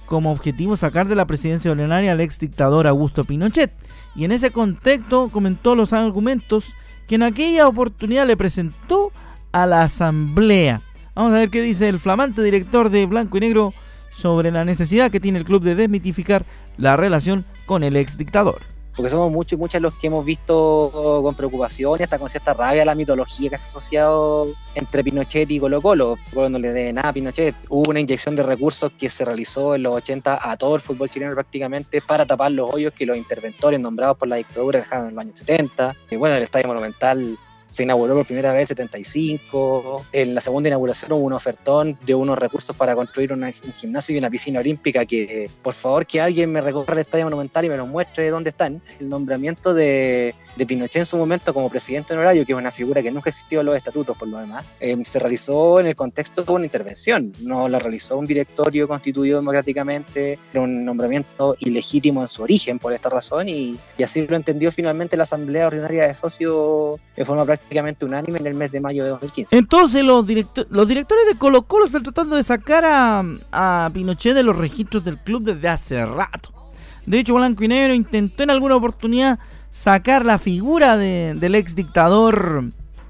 como 0.05 0.31
objetivo 0.31 0.77
sacar 0.77 1.09
de 1.09 1.15
la 1.15 1.25
presidencia 1.25 1.71
ordinaria 1.71 2.13
al 2.13 2.21
ex 2.21 2.39
dictador 2.39 2.87
Augusto 2.87 3.25
Pinochet. 3.25 3.73
Y 4.15 4.27
en 4.27 4.33
ese 4.33 4.51
contexto 4.51 5.31
comentó 5.31 5.75
los 5.75 5.95
argumentos 5.95 6.67
que 7.09 7.15
en 7.15 7.23
aquella 7.23 7.69
oportunidad 7.69 8.27
le 8.27 8.37
presentó 8.37 9.13
a 9.51 9.65
la 9.65 9.85
Asamblea. 9.85 10.83
Vamos 11.15 11.33
a 11.33 11.37
ver 11.37 11.49
qué 11.49 11.63
dice 11.63 11.89
el 11.89 11.99
flamante 11.99 12.43
director 12.43 12.91
de 12.91 13.07
Blanco 13.07 13.39
y 13.39 13.41
Negro 13.41 13.73
sobre 14.13 14.51
la 14.51 14.65
necesidad 14.65 15.11
que 15.11 15.21
tiene 15.21 15.39
el 15.39 15.45
club 15.45 15.63
de 15.63 15.75
desmitificar 15.75 16.45
la 16.77 16.97
relación 16.97 17.45
con 17.67 17.83
el 17.83 17.97
ex 17.97 18.17
dictador. 18.17 18.61
Porque 18.95 19.11
somos 19.11 19.33
muchos 19.33 19.55
y 19.55 19.57
muchas 19.57 19.81
los 19.81 19.95
que 19.95 20.09
hemos 20.09 20.23
visto 20.23 21.21
con 21.23 21.35
preocupación 21.35 21.99
y 21.99 22.03
hasta 22.03 22.19
con 22.19 22.29
cierta 22.29 22.53
rabia 22.53 22.85
la 22.85 22.95
mitología 22.95 23.49
que 23.49 23.57
se 23.57 23.65
ha 23.65 23.67
asociado 23.67 24.49
entre 24.75 25.03
Pinochet 25.03 25.51
y 25.51 25.59
Colo 25.59 25.81
Colo. 25.81 26.19
Cuando 26.35 26.59
le 26.59 26.73
dé 26.73 26.93
nada 26.93 27.09
a 27.09 27.13
Pinochet, 27.13 27.55
hubo 27.71 27.89
una 27.89 28.01
inyección 28.01 28.37
de 28.37 28.43
recursos 28.43 28.93
que 28.93 29.09
se 29.09 29.25
realizó 29.25 29.75
en 29.75 29.85
los 29.85 29.95
80 29.95 30.51
a 30.51 30.57
todo 30.59 30.75
el 30.75 30.83
fútbol 30.83 31.09
chileno 31.09 31.33
prácticamente 31.33 32.03
para 32.03 32.27
tapar 32.27 32.53
los 32.53 32.71
hoyos 32.71 32.93
que 32.93 33.07
los 33.07 33.17
interventores 33.17 33.81
nombrados 33.81 34.19
por 34.19 34.29
la 34.29 34.37
dictadura 34.37 34.81
dejaron 34.81 35.09
en 35.09 35.15
los 35.15 35.25
años 35.25 35.39
70. 35.39 35.97
Y 36.11 36.17
bueno, 36.17 36.37
el 36.37 36.43
Estadio 36.43 36.69
Monumental 36.69 37.39
se 37.73 37.85
inauguró 37.85 38.15
por 38.15 38.27
primera 38.27 38.53
vez 38.53 38.63
en 38.63 38.77
75. 38.77 40.05
En 40.13 40.35
la 40.35 40.43
segunda 40.43 40.69
inauguración 40.69 41.11
hubo 41.13 41.25
un 41.25 41.33
ofertón 41.33 41.99
de 42.05 42.15
unos 42.15 42.39
recursos 42.39 42.77
para 42.77 42.95
construir 42.95 43.33
un 43.33 43.51
gimnasio 43.77 44.15
y 44.15 44.19
una 44.19 44.29
piscina 44.29 44.61
olímpica 44.61 45.07
que, 45.07 45.49
por 45.63 45.73
favor, 45.73 46.05
que 46.05 46.21
alguien 46.21 46.53
me 46.53 46.61
recorra 46.61 46.93
el 46.93 47.01
estadio 47.01 47.25
monumental 47.25 47.65
y 47.65 47.71
me 47.71 47.79
lo 47.79 47.87
muestre 47.87 48.29
dónde 48.29 48.51
están. 48.51 48.83
El 49.01 49.09
nombramiento 49.09 49.73
de, 49.73 50.35
de 50.57 50.67
Pinochet 50.67 51.01
en 51.01 51.07
su 51.07 51.17
momento 51.17 51.53
como 51.55 51.71
presidente 51.71 52.13
honorario, 52.15 52.45
que 52.45 52.53
es 52.53 52.59
una 52.59 52.71
figura 52.71 53.03
que 53.03 53.11
nunca 53.11 53.31
existió 53.31 53.61
en 53.61 53.67
los 53.67 53.77
estatutos 53.77 54.17
por 54.17 54.29
lo 54.29 54.39
demás, 54.39 54.65
eh, 54.81 54.97
se 55.05 55.19
realizó 55.19 55.81
en 55.81 55.87
el 55.87 55.97
contexto 55.97 56.43
de 56.43 56.53
una 56.53 56.65
intervención. 56.65 57.33
No 57.41 57.69
la 57.69 57.79
realizó 57.79 58.19
un 58.19 58.27
directorio 58.27 58.89
constituido 58.89 59.39
democráticamente, 59.39 60.39
era 60.53 60.63
un 60.63 60.85
nombramiento 60.85 61.57
ilegítimo 61.61 62.23
en 62.23 62.29
su 62.29 62.43
origen 62.43 62.79
por 62.79 62.93
esta 62.93 63.09
razón 63.09 63.49
y, 63.49 63.77
y 63.97 64.03
así 64.03 64.27
lo 64.27 64.37
entendió 64.37 64.73
finalmente 64.73 65.17
la 65.17 65.25
Asamblea 65.25 65.67
Ordinaria 65.67 66.07
de 66.07 66.15
Socios 66.15 67.01
de 67.17 67.25
forma 67.25 67.45
prácticamente 67.45 68.05
unánime 68.05 68.39
en 68.39 68.47
el 68.47 68.55
mes 68.55 68.73
de 68.73 68.81
mayo 68.81 69.05
de 69.05 69.11
2015. 69.11 69.57
Entonces 69.57 70.03
los, 70.03 70.27
directo 70.27 70.67
los 70.71 70.89
directores 70.89 71.27
de 71.27 71.37
Colo 71.37 71.63
Colo 71.63 71.87
están 71.87 72.03
tratando 72.03 72.37
de 72.37 72.43
sacar 72.43 72.85
a, 72.85 73.25
a 73.53 73.91
Pinochet 73.93 74.35
de 74.35 74.43
los 74.43 74.57
registros 74.57 75.05
del 75.05 75.19
club 75.19 75.43
desde 75.43 75.69
hace 75.69 76.05
rato. 76.07 76.62
De 77.07 77.19
hecho, 77.19 77.35
Blanco 77.35 77.65
y 77.65 77.69
Negro 77.69 77.95
intentó 77.95 78.43
en 78.43 78.51
alguna 78.51 78.77
oportunidad 78.77 79.39
sacar 79.71 80.25
la 80.25 80.39
figura 80.39 80.97
de, 80.97 81.35
del 81.37 81.55
ex 81.55 81.75
dictador, 81.75 82.65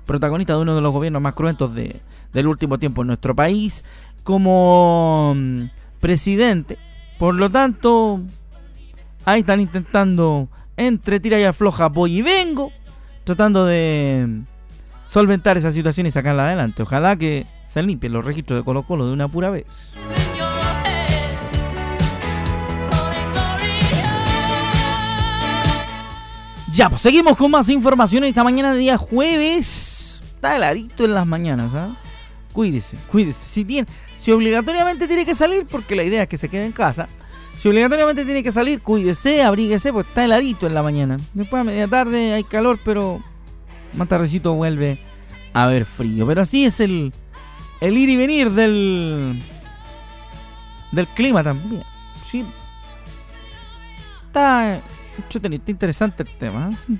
protagonista 0.07 0.55
de 0.55 0.61
uno 0.61 0.75
de 0.75 0.81
los 0.81 0.93
gobiernos 0.93 1.21
más 1.21 1.35
cruentos 1.35 1.75
de, 1.75 2.01
del 2.33 2.47
último 2.47 2.79
tiempo 2.79 3.03
en 3.03 3.09
nuestro 3.09 3.35
país, 3.35 3.85
como 4.23 5.35
mm, 5.37 5.65
presidente. 6.01 6.79
Por 7.19 7.35
lo 7.35 7.51
tanto, 7.51 8.21
ahí 9.25 9.41
están 9.41 9.61
intentando 9.61 10.49
entre 10.77 11.21
tira 11.21 11.39
y 11.39 11.45
afloja, 11.45 11.89
voy 11.89 12.19
y 12.19 12.23
vengo, 12.23 12.73
tratando 13.25 13.67
de 13.67 14.43
solventar 15.09 15.59
esa 15.59 15.73
situación 15.73 16.07
y 16.07 16.11
sacarla 16.11 16.47
adelante. 16.47 16.83
Ojalá 16.83 17.17
que 17.17 17.47
se 17.67 17.83
limpien 17.83 18.13
los 18.13 18.25
registros 18.25 18.59
de 18.61 18.65
Colo 18.65 18.83
Colo 18.83 19.07
de 19.07 19.13
una 19.13 19.29
pura 19.29 19.51
vez. 19.51 19.95
Ya, 26.73 26.89
pues 26.89 27.03
seguimos 27.03 27.37
con 27.37 27.51
más 27.51 27.69
información 27.69 28.25
esta 28.25 28.43
mañana 28.43 28.73
de 28.73 28.79
día 28.79 28.97
jueves. 28.97 30.21
Está 30.23 30.57
heladito 30.57 31.05
en 31.05 31.15
las 31.15 31.27
mañanas, 31.27 31.75
¿ah? 31.75 31.97
Cuídese, 32.53 32.97
cuídese. 33.11 33.47
Si, 33.47 33.65
tiene, 33.65 33.87
si 34.19 34.33
obligatoriamente 34.33 35.07
tiene 35.07 35.27
que 35.27 35.35
salir, 35.35 35.67
porque 35.67 35.95
la 35.95 36.03
idea 36.03 36.23
es 36.23 36.29
que 36.29 36.39
se 36.39 36.49
quede 36.49 36.65
en 36.65 36.73
casa. 36.73 37.09
Si 37.59 37.69
obligatoriamente 37.69 38.25
tiene 38.25 38.43
que 38.43 38.53
salir, 38.53 38.81
cuídese, 38.81 39.43
abríguese, 39.43 39.93
pues 39.93 40.07
está 40.07 40.25
heladito 40.25 40.67
en 40.67 40.75
la 40.75 40.83
mañana. 40.83 41.19
Después 41.35 41.61
a 41.61 41.65
media 41.65 41.87
tarde 41.89 42.33
hay 42.33 42.45
calor, 42.45 42.79
pero 42.85 43.21
Más 43.95 44.09
tardecito 44.09 44.55
vuelve 44.55 44.99
a 45.53 45.65
haber 45.65 45.85
frío. 45.85 46.27
Pero 46.27 46.41
así 46.41 46.65
es 46.65 46.81
el, 46.81 47.13
el 47.81 47.99
ir 47.99 48.09
y 48.09 48.17
venir 48.17 48.51
del, 48.51 49.43
del 50.91 51.07
clima 51.09 51.45
también. 51.45 51.85
Sí. 52.31 52.45
Está, 54.27 54.81
está 55.29 55.71
interesante 55.71 56.23
el 56.23 56.29
tema. 56.31 56.71
¿eh? 56.71 56.97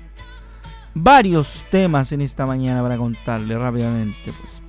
Varios 0.93 1.65
temas 1.71 2.11
en 2.11 2.21
esta 2.21 2.45
mañana 2.45 2.81
para 2.81 2.97
contarle 2.97 3.57
rápidamente. 3.57 4.31
Pues. 4.39 4.61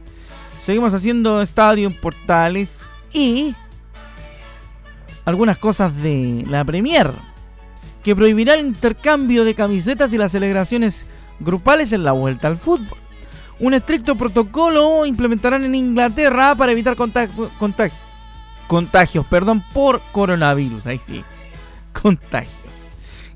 Seguimos 0.64 0.94
haciendo 0.94 1.42
estadio 1.42 1.88
en 1.88 1.94
portales 1.94 2.80
y 3.12 3.54
algunas 5.24 5.58
cosas 5.58 5.96
de 6.02 6.44
la 6.48 6.64
Premier, 6.64 7.12
que 8.02 8.14
prohibirá 8.14 8.54
el 8.54 8.66
intercambio 8.66 9.44
de 9.44 9.54
camisetas 9.54 10.12
y 10.12 10.18
las 10.18 10.32
celebraciones 10.32 11.06
grupales 11.40 11.92
en 11.92 12.04
la 12.04 12.12
vuelta 12.12 12.48
al 12.48 12.56
fútbol. 12.56 12.98
Un 13.60 13.74
estricto 13.74 14.16
protocolo 14.16 15.06
implementarán 15.06 15.64
en 15.64 15.74
Inglaterra 15.74 16.54
para 16.54 16.72
evitar 16.72 16.96
contagios 16.96 17.96
perdón, 19.26 19.64
por 19.72 20.00
coronavirus. 20.12 20.86
Ahí 20.86 20.98
sí, 20.98 21.24
contagios. 21.92 22.63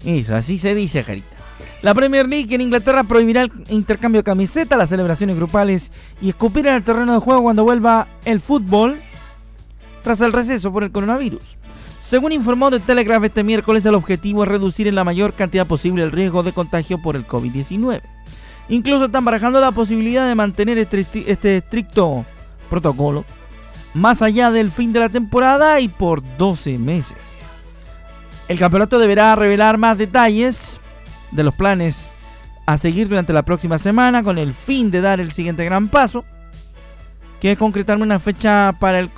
Eso, 0.04 0.36
así 0.36 0.58
se 0.58 0.74
dice, 0.74 1.02
Jarita. 1.02 1.36
La 1.82 1.94
Premier 1.94 2.28
League 2.28 2.52
en 2.54 2.60
Inglaterra 2.60 3.04
prohibirá 3.04 3.42
el 3.42 3.52
intercambio 3.68 4.20
de 4.20 4.24
camisetas, 4.24 4.78
las 4.78 4.88
celebraciones 4.88 5.36
grupales 5.36 5.92
y 6.20 6.28
escupir 6.28 6.66
en 6.66 6.74
el 6.74 6.82
terreno 6.82 7.12
de 7.12 7.20
juego 7.20 7.42
cuando 7.42 7.64
vuelva 7.64 8.08
el 8.24 8.40
fútbol 8.40 9.00
tras 10.02 10.20
el 10.20 10.32
receso 10.32 10.72
por 10.72 10.82
el 10.82 10.90
coronavirus. 10.90 11.56
Según 12.00 12.32
informó 12.32 12.70
The 12.70 12.80
Telegraph 12.80 13.24
este 13.24 13.44
miércoles, 13.44 13.84
el 13.84 13.94
objetivo 13.94 14.42
es 14.42 14.48
reducir 14.48 14.88
en 14.88 14.94
la 14.94 15.04
mayor 15.04 15.34
cantidad 15.34 15.66
posible 15.66 16.02
el 16.02 16.10
riesgo 16.10 16.42
de 16.42 16.52
contagio 16.52 17.00
por 17.00 17.16
el 17.16 17.26
COVID-19. 17.26 18.00
Incluso 18.70 19.04
están 19.04 19.24
barajando 19.24 19.60
la 19.60 19.72
posibilidad 19.72 20.26
de 20.26 20.34
mantener 20.34 20.78
este, 20.78 21.06
este, 21.26 21.58
estricto 21.58 22.24
protocolo 22.70 23.24
más 23.94 24.22
allá 24.22 24.50
del 24.50 24.70
fin 24.70 24.92
de 24.92 25.00
la 25.00 25.08
temporada 25.08 25.80
y 25.80 25.88
por 25.88 26.22
12 26.38 26.78
meses. 26.78 27.16
El 28.48 28.58
campeonato 28.58 28.98
deberá 28.98 29.36
revelar 29.36 29.76
más 29.76 29.98
detalles 29.98 30.80
de 31.32 31.44
los 31.44 31.54
planes 31.54 32.10
a 32.64 32.78
seguir 32.78 33.08
durante 33.08 33.34
la 33.34 33.44
próxima 33.44 33.78
semana 33.78 34.22
con 34.22 34.38
el 34.38 34.54
fin 34.54 34.90
de 34.90 35.02
dar 35.02 35.20
el 35.20 35.32
siguiente 35.32 35.66
gran 35.66 35.88
paso, 35.88 36.24
que 37.40 37.52
es 37.52 37.58
concretar 37.58 38.00
una 38.00 38.18
fecha 38.18 38.74
para 38.80 39.00
el 39.00 39.10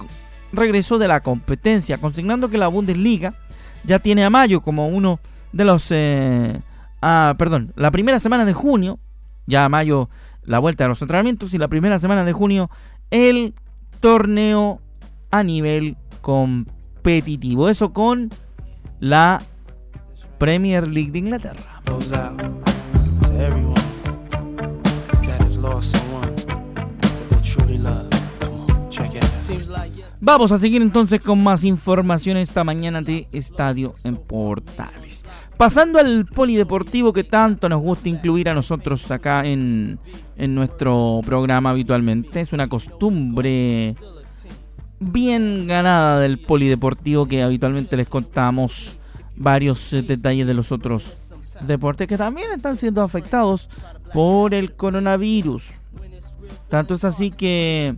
regreso 0.52 0.98
de 0.98 1.06
la 1.06 1.20
competencia, 1.20 1.98
consignando 1.98 2.50
que 2.50 2.58
la 2.58 2.66
Bundesliga 2.66 3.34
ya 3.84 4.00
tiene 4.00 4.24
a 4.24 4.30
mayo 4.30 4.62
como 4.62 4.88
uno 4.88 5.20
de 5.52 5.64
los... 5.64 5.86
Eh, 5.90 6.60
ah, 7.00 7.34
perdón, 7.38 7.72
la 7.76 7.92
primera 7.92 8.18
semana 8.18 8.44
de 8.44 8.52
junio, 8.52 8.98
ya 9.46 9.64
a 9.64 9.68
mayo 9.68 10.10
la 10.42 10.58
vuelta 10.58 10.84
de 10.84 10.88
los 10.88 11.02
entrenamientos 11.02 11.54
y 11.54 11.58
la 11.58 11.68
primera 11.68 12.00
semana 12.00 12.24
de 12.24 12.32
junio 12.32 12.68
el 13.10 13.54
torneo 14.00 14.80
a 15.30 15.44
nivel 15.44 15.96
competitivo. 16.20 17.68
Eso 17.68 17.92
con 17.92 18.30
la 19.00 19.42
Premier 20.38 20.86
League 20.86 21.10
de 21.10 21.18
Inglaterra. 21.18 21.82
Vamos 30.20 30.52
a 30.52 30.58
seguir 30.58 30.82
entonces 30.82 31.20
con 31.20 31.42
más 31.42 31.64
información 31.64 32.36
esta 32.36 32.62
mañana 32.62 33.00
de 33.00 33.26
Estadio 33.32 33.94
en 34.04 34.16
Portales. 34.16 35.24
Pasando 35.56 35.98
al 35.98 36.26
polideportivo 36.26 37.12
que 37.12 37.24
tanto 37.24 37.68
nos 37.68 37.82
gusta 37.82 38.08
incluir 38.08 38.48
a 38.48 38.54
nosotros 38.54 39.10
acá 39.10 39.44
en, 39.46 39.98
en 40.36 40.54
nuestro 40.54 41.20
programa 41.24 41.70
habitualmente. 41.70 42.40
Es 42.40 42.52
una 42.52 42.68
costumbre 42.68 43.94
bien 45.00 45.66
ganada 45.66 46.20
del 46.20 46.38
polideportivo 46.38 47.26
que 47.26 47.42
habitualmente 47.42 47.96
les 47.96 48.08
contamos 48.08 49.00
varios 49.34 49.92
eh, 49.92 50.02
detalles 50.02 50.46
de 50.46 50.54
los 50.54 50.70
otros 50.70 51.32
deportes 51.62 52.06
que 52.06 52.18
también 52.18 52.52
están 52.52 52.76
siendo 52.76 53.02
afectados 53.02 53.68
por 54.12 54.54
el 54.54 54.74
coronavirus. 54.74 55.64
Tanto 56.68 56.94
es 56.94 57.04
así 57.04 57.30
que 57.30 57.96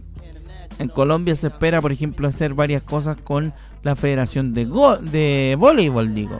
en 0.78 0.88
Colombia 0.88 1.36
se 1.36 1.48
espera, 1.48 1.80
por 1.80 1.92
ejemplo, 1.92 2.26
hacer 2.28 2.54
varias 2.54 2.82
cosas 2.82 3.16
con 3.18 3.52
la 3.82 3.96
Federación 3.96 4.54
de, 4.54 4.64
de 5.10 5.56
Voleibol, 5.58 6.14
digo. 6.14 6.38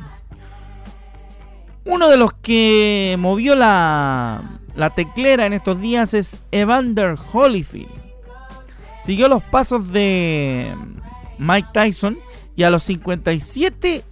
Uno 1.85 2.09
de 2.09 2.17
los 2.17 2.33
que 2.35 3.17
movió 3.19 3.57
la, 3.57 4.61
la 4.77 4.91
teclera 4.95 5.47
en 5.47 5.53
estos 5.53 5.81
días 5.81 6.15
es 6.15 6.45
Evander 6.53 7.17
Holyfield. 7.33 8.02
Siguió 9.05 9.29
los 9.29 9.43
pasos 9.43 9.93
de 9.93 10.73
Mike 11.39 11.69
Tyson 11.73 12.19
y 12.55 12.63
a 12.63 12.71
los 12.71 12.85
57 12.85 14.05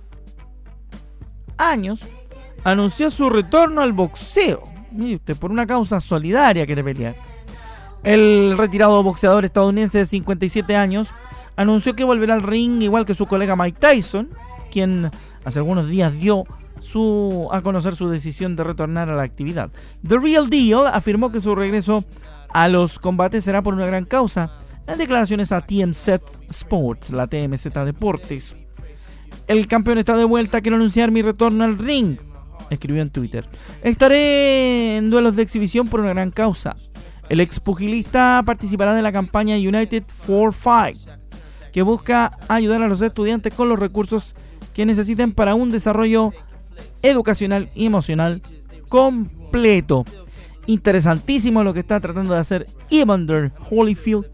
años 1.58 2.00
anunció 2.64 3.10
su 3.10 3.30
retorno 3.30 3.82
al 3.82 3.92
boxeo. 3.92 4.62
Mire 4.92 5.16
usted, 5.16 5.36
por 5.36 5.50
una 5.50 5.66
causa 5.66 6.00
solidaria 6.00 6.66
quiere 6.66 6.82
pelear. 6.82 7.14
El 8.02 8.56
retirado 8.56 9.02
boxeador 9.02 9.44
estadounidense 9.44 9.98
de 9.98 10.06
57 10.06 10.74
años 10.74 11.08
anunció 11.56 11.94
que 11.94 12.04
volverá 12.04 12.34
al 12.34 12.42
ring 12.42 12.82
igual 12.82 13.04
que 13.04 13.14
su 13.14 13.26
colega 13.26 13.56
Mike 13.56 13.78
Tyson, 13.78 14.30
quien 14.70 15.10
hace 15.44 15.58
algunos 15.58 15.88
días 15.88 16.12
dio 16.18 16.44
su, 16.80 17.48
a 17.52 17.60
conocer 17.60 17.94
su 17.94 18.08
decisión 18.08 18.56
de 18.56 18.64
retornar 18.64 19.10
a 19.10 19.14
la 19.14 19.22
actividad. 19.22 19.70
The 20.06 20.18
Real 20.18 20.48
Deal 20.48 20.86
afirmó 20.86 21.30
que 21.30 21.40
su 21.40 21.54
regreso 21.54 22.04
a 22.52 22.68
los 22.68 22.98
combates 22.98 23.44
será 23.44 23.62
por 23.62 23.74
una 23.74 23.86
gran 23.86 24.06
causa. 24.06 24.50
En 24.90 24.98
declaraciones 24.98 25.52
a 25.52 25.60
TMZ 25.60 26.08
Sports, 26.48 27.10
la 27.10 27.28
TMZ 27.28 27.68
Deportes, 27.84 28.56
el 29.46 29.68
campeón 29.68 29.98
está 29.98 30.16
de 30.16 30.24
vuelta, 30.24 30.60
quiero 30.60 30.76
anunciar 30.76 31.12
mi 31.12 31.22
retorno 31.22 31.62
al 31.62 31.78
ring, 31.78 32.18
escribió 32.70 33.00
en 33.00 33.10
Twitter. 33.10 33.46
Estaré 33.84 34.96
en 34.96 35.08
duelos 35.08 35.36
de 35.36 35.42
exhibición 35.42 35.86
por 35.86 36.00
una 36.00 36.10
gran 36.10 36.32
causa. 36.32 36.74
El 37.28 37.38
expugilista 37.38 38.42
participará 38.44 38.92
de 38.92 39.02
la 39.02 39.12
campaña 39.12 39.54
United 39.54 40.02
for 40.08 40.52
Fight, 40.52 40.98
que 41.72 41.82
busca 41.82 42.32
ayudar 42.48 42.82
a 42.82 42.88
los 42.88 43.00
estudiantes 43.00 43.54
con 43.54 43.68
los 43.68 43.78
recursos 43.78 44.34
que 44.74 44.86
necesiten 44.86 45.32
para 45.32 45.54
un 45.54 45.70
desarrollo 45.70 46.32
educacional 47.02 47.70
y 47.76 47.86
emocional 47.86 48.42
completo. 48.88 50.04
Interesantísimo 50.66 51.62
lo 51.62 51.72
que 51.72 51.80
está 51.80 52.00
tratando 52.00 52.34
de 52.34 52.40
hacer 52.40 52.66
Evander 52.90 53.52
Holyfield, 53.70 54.26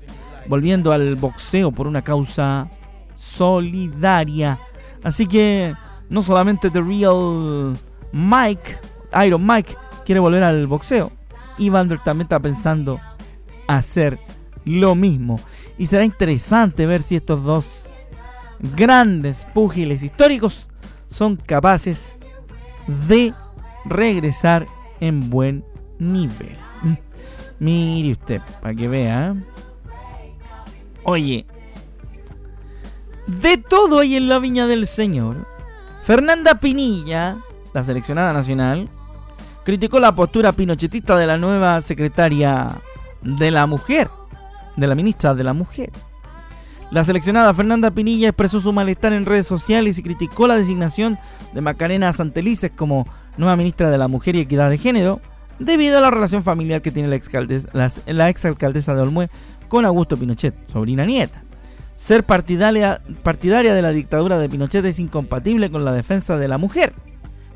volviendo 0.48 0.92
al 0.92 1.16
boxeo 1.16 1.72
por 1.72 1.86
una 1.86 2.02
causa 2.02 2.68
solidaria. 3.14 4.58
Así 5.02 5.26
que 5.26 5.74
no 6.08 6.22
solamente 6.22 6.70
The 6.70 6.80
Real 6.80 7.76
Mike, 8.12 8.78
Iron 9.24 9.46
Mike, 9.46 9.76
quiere 10.04 10.20
volver 10.20 10.44
al 10.44 10.66
boxeo, 10.66 11.12
Evander 11.58 11.98
también 12.02 12.26
está 12.26 12.40
pensando 12.40 13.00
hacer 13.66 14.18
lo 14.64 14.94
mismo. 14.94 15.40
Y 15.78 15.86
será 15.86 16.04
interesante 16.04 16.86
ver 16.86 17.02
si 17.02 17.16
estos 17.16 17.42
dos 17.42 17.86
grandes 18.60 19.46
púgiles 19.52 20.02
históricos 20.02 20.68
son 21.08 21.36
capaces 21.36 22.16
de 23.08 23.34
regresar 23.84 24.66
en 25.00 25.30
buen 25.30 25.64
nivel. 25.98 26.56
Mire 27.58 28.12
usted, 28.12 28.42
para 28.60 28.74
que 28.74 28.88
vea. 28.88 29.32
¿eh? 29.32 29.55
Oye, 31.08 31.46
de 33.28 33.58
todo 33.58 34.00
hay 34.00 34.16
en 34.16 34.28
la 34.28 34.40
viña 34.40 34.66
del 34.66 34.88
Señor. 34.88 35.46
Fernanda 36.02 36.58
Pinilla, 36.58 37.36
la 37.72 37.84
seleccionada 37.84 38.32
nacional, 38.32 38.88
criticó 39.64 40.00
la 40.00 40.16
postura 40.16 40.50
pinochetista 40.50 41.16
de 41.16 41.28
la 41.28 41.38
nueva 41.38 41.80
secretaria 41.80 42.72
de 43.22 43.52
la 43.52 43.68
mujer, 43.68 44.10
de 44.76 44.86
la 44.88 44.96
ministra 44.96 45.32
de 45.36 45.44
la 45.44 45.52
mujer. 45.52 45.92
La 46.90 47.04
seleccionada 47.04 47.54
Fernanda 47.54 47.92
Pinilla 47.92 48.30
expresó 48.30 48.58
su 48.58 48.72
malestar 48.72 49.12
en 49.12 49.26
redes 49.26 49.46
sociales 49.46 49.98
y 49.98 50.02
criticó 50.02 50.48
la 50.48 50.56
designación 50.56 51.20
de 51.54 51.60
Macarena 51.60 52.12
Santelices 52.12 52.72
como 52.74 53.06
nueva 53.36 53.54
ministra 53.54 53.90
de 53.90 53.98
la 53.98 54.08
Mujer 54.08 54.34
y 54.34 54.40
Equidad 54.40 54.70
de 54.70 54.78
Género, 54.78 55.20
debido 55.60 55.98
a 55.98 56.00
la 56.00 56.10
relación 56.10 56.42
familiar 56.42 56.82
que 56.82 56.90
tiene 56.90 57.08
la, 57.08 57.14
exalcaldesa, 57.14 57.68
la 58.06 58.28
exalcaldesa 58.28 58.92
de 58.92 59.02
Olmué 59.02 59.28
con 59.68 59.84
Augusto 59.84 60.16
Pinochet, 60.16 60.54
sobrina 60.72 61.04
nieta. 61.04 61.42
Ser 61.96 62.24
partidaria, 62.24 63.00
de 63.02 63.82
la 63.82 63.90
dictadura 63.90 64.38
de 64.38 64.48
Pinochet 64.48 64.84
es 64.84 64.98
incompatible 64.98 65.70
con 65.70 65.84
la 65.84 65.92
defensa 65.92 66.36
de 66.36 66.46
la 66.46 66.58
mujer. 66.58 66.92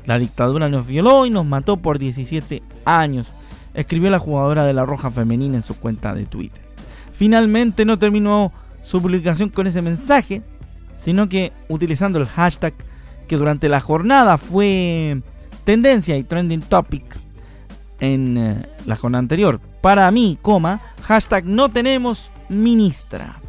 La 0.05 0.17
dictadura 0.17 0.67
nos 0.67 0.87
violó 0.87 1.25
y 1.25 1.29
nos 1.29 1.45
mató 1.45 1.77
por 1.77 1.99
17 1.99 2.63
años, 2.85 3.31
escribió 3.75 4.09
la 4.09 4.19
jugadora 4.19 4.65
de 4.65 4.73
la 4.73 4.85
Roja 4.85 5.11
Femenina 5.11 5.57
en 5.57 5.63
su 5.63 5.79
cuenta 5.79 6.15
de 6.15 6.25
Twitter. 6.25 6.61
Finalmente 7.13 7.85
no 7.85 7.99
terminó 7.99 8.51
su 8.83 8.99
publicación 9.01 9.49
con 9.49 9.67
ese 9.67 9.83
mensaje, 9.83 10.41
sino 10.95 11.29
que 11.29 11.53
utilizando 11.69 12.17
el 12.17 12.25
hashtag 12.25 12.73
que 13.27 13.37
durante 13.37 13.69
la 13.69 13.79
jornada 13.79 14.37
fue 14.37 15.21
tendencia 15.63 16.17
y 16.17 16.23
trending 16.23 16.61
topic, 16.61 17.03
en 17.99 18.37
eh, 18.37 18.61
la 18.85 18.95
jornada 18.95 19.19
anterior. 19.19 19.61
Para 19.81 20.09
mí, 20.11 20.37
coma, 20.41 20.79
hashtag 21.03 21.45
no 21.45 21.69
tenemos 21.69 22.31
ministra. 22.49 23.41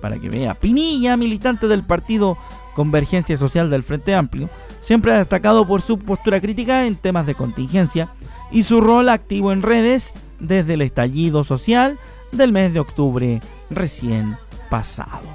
Para 0.00 0.18
que 0.18 0.28
vea, 0.28 0.54
Pinilla, 0.54 1.16
militante 1.16 1.66
del 1.66 1.84
partido 1.84 2.38
Convergencia 2.74 3.36
Social 3.36 3.70
del 3.70 3.82
Frente 3.82 4.14
Amplio, 4.14 4.48
siempre 4.80 5.12
ha 5.12 5.18
destacado 5.18 5.66
por 5.66 5.82
su 5.82 5.98
postura 5.98 6.40
crítica 6.40 6.86
en 6.86 6.94
temas 6.94 7.26
de 7.26 7.34
contingencia 7.34 8.10
y 8.52 8.62
su 8.62 8.80
rol 8.80 9.08
activo 9.08 9.50
en 9.50 9.62
redes 9.62 10.12
desde 10.38 10.74
el 10.74 10.82
estallido 10.82 11.42
social 11.42 11.98
del 12.30 12.52
mes 12.52 12.72
de 12.72 12.80
octubre 12.80 13.40
recién 13.70 14.36
pasado. 14.70 15.26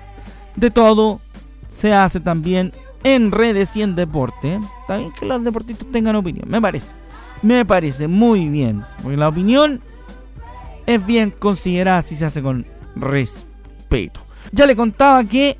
De 0.55 0.71
todo 0.71 1.19
se 1.69 1.93
hace 1.93 2.19
también 2.19 2.71
en 3.03 3.31
redes 3.31 3.75
y 3.75 3.81
en 3.81 3.95
deporte. 3.95 4.59
También 4.87 5.11
que 5.11 5.25
los 5.25 5.43
deportistas 5.43 5.87
tengan 5.91 6.15
opinión, 6.15 6.45
me 6.47 6.61
parece. 6.61 6.93
Me 7.41 7.65
parece 7.65 8.07
muy 8.07 8.47
bien. 8.47 8.83
Porque 9.01 9.17
la 9.17 9.27
opinión 9.27 9.81
es 10.85 11.05
bien 11.05 11.31
considerada 11.31 12.01
si 12.01 12.15
se 12.15 12.25
hace 12.25 12.41
con 12.41 12.65
respeto. 12.95 14.21
Ya 14.51 14.65
le 14.65 14.75
contaba 14.75 15.23
que 15.23 15.57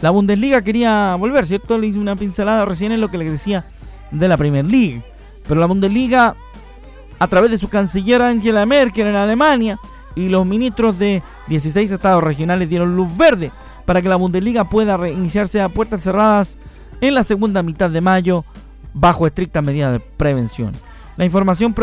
la 0.00 0.10
Bundesliga 0.10 0.62
quería 0.62 1.16
volver, 1.16 1.46
¿cierto? 1.46 1.78
Le 1.78 1.88
hice 1.88 1.98
una 1.98 2.16
pincelada 2.16 2.64
recién 2.64 2.92
en 2.92 3.00
lo 3.00 3.08
que 3.08 3.18
le 3.18 3.30
decía 3.30 3.64
de 4.10 4.28
la 4.28 4.36
Premier 4.36 4.66
League. 4.66 5.02
Pero 5.48 5.60
la 5.60 5.66
Bundesliga, 5.66 6.36
a 7.18 7.28
través 7.28 7.50
de 7.50 7.58
su 7.58 7.68
canciller 7.68 8.22
Angela 8.22 8.66
Merkel 8.66 9.06
en 9.06 9.16
Alemania 9.16 9.78
y 10.14 10.28
los 10.28 10.44
ministros 10.44 10.98
de 10.98 11.22
16 11.48 11.90
estados 11.90 12.22
regionales 12.22 12.68
dieron 12.68 12.96
luz 12.96 13.16
verde 13.16 13.50
para 13.84 14.02
que 14.02 14.08
la 14.08 14.16
Bundesliga 14.16 14.68
pueda 14.68 14.96
reiniciarse 14.96 15.60
a 15.60 15.68
puertas 15.68 16.02
cerradas 16.02 16.58
en 17.00 17.14
la 17.14 17.24
segunda 17.24 17.62
mitad 17.62 17.90
de 17.90 18.00
mayo 18.00 18.44
bajo 18.92 19.26
estrictas 19.26 19.62
medidas 19.62 19.92
de 19.92 20.00
prevención. 20.00 20.72
La 21.16 21.24
información 21.24 21.74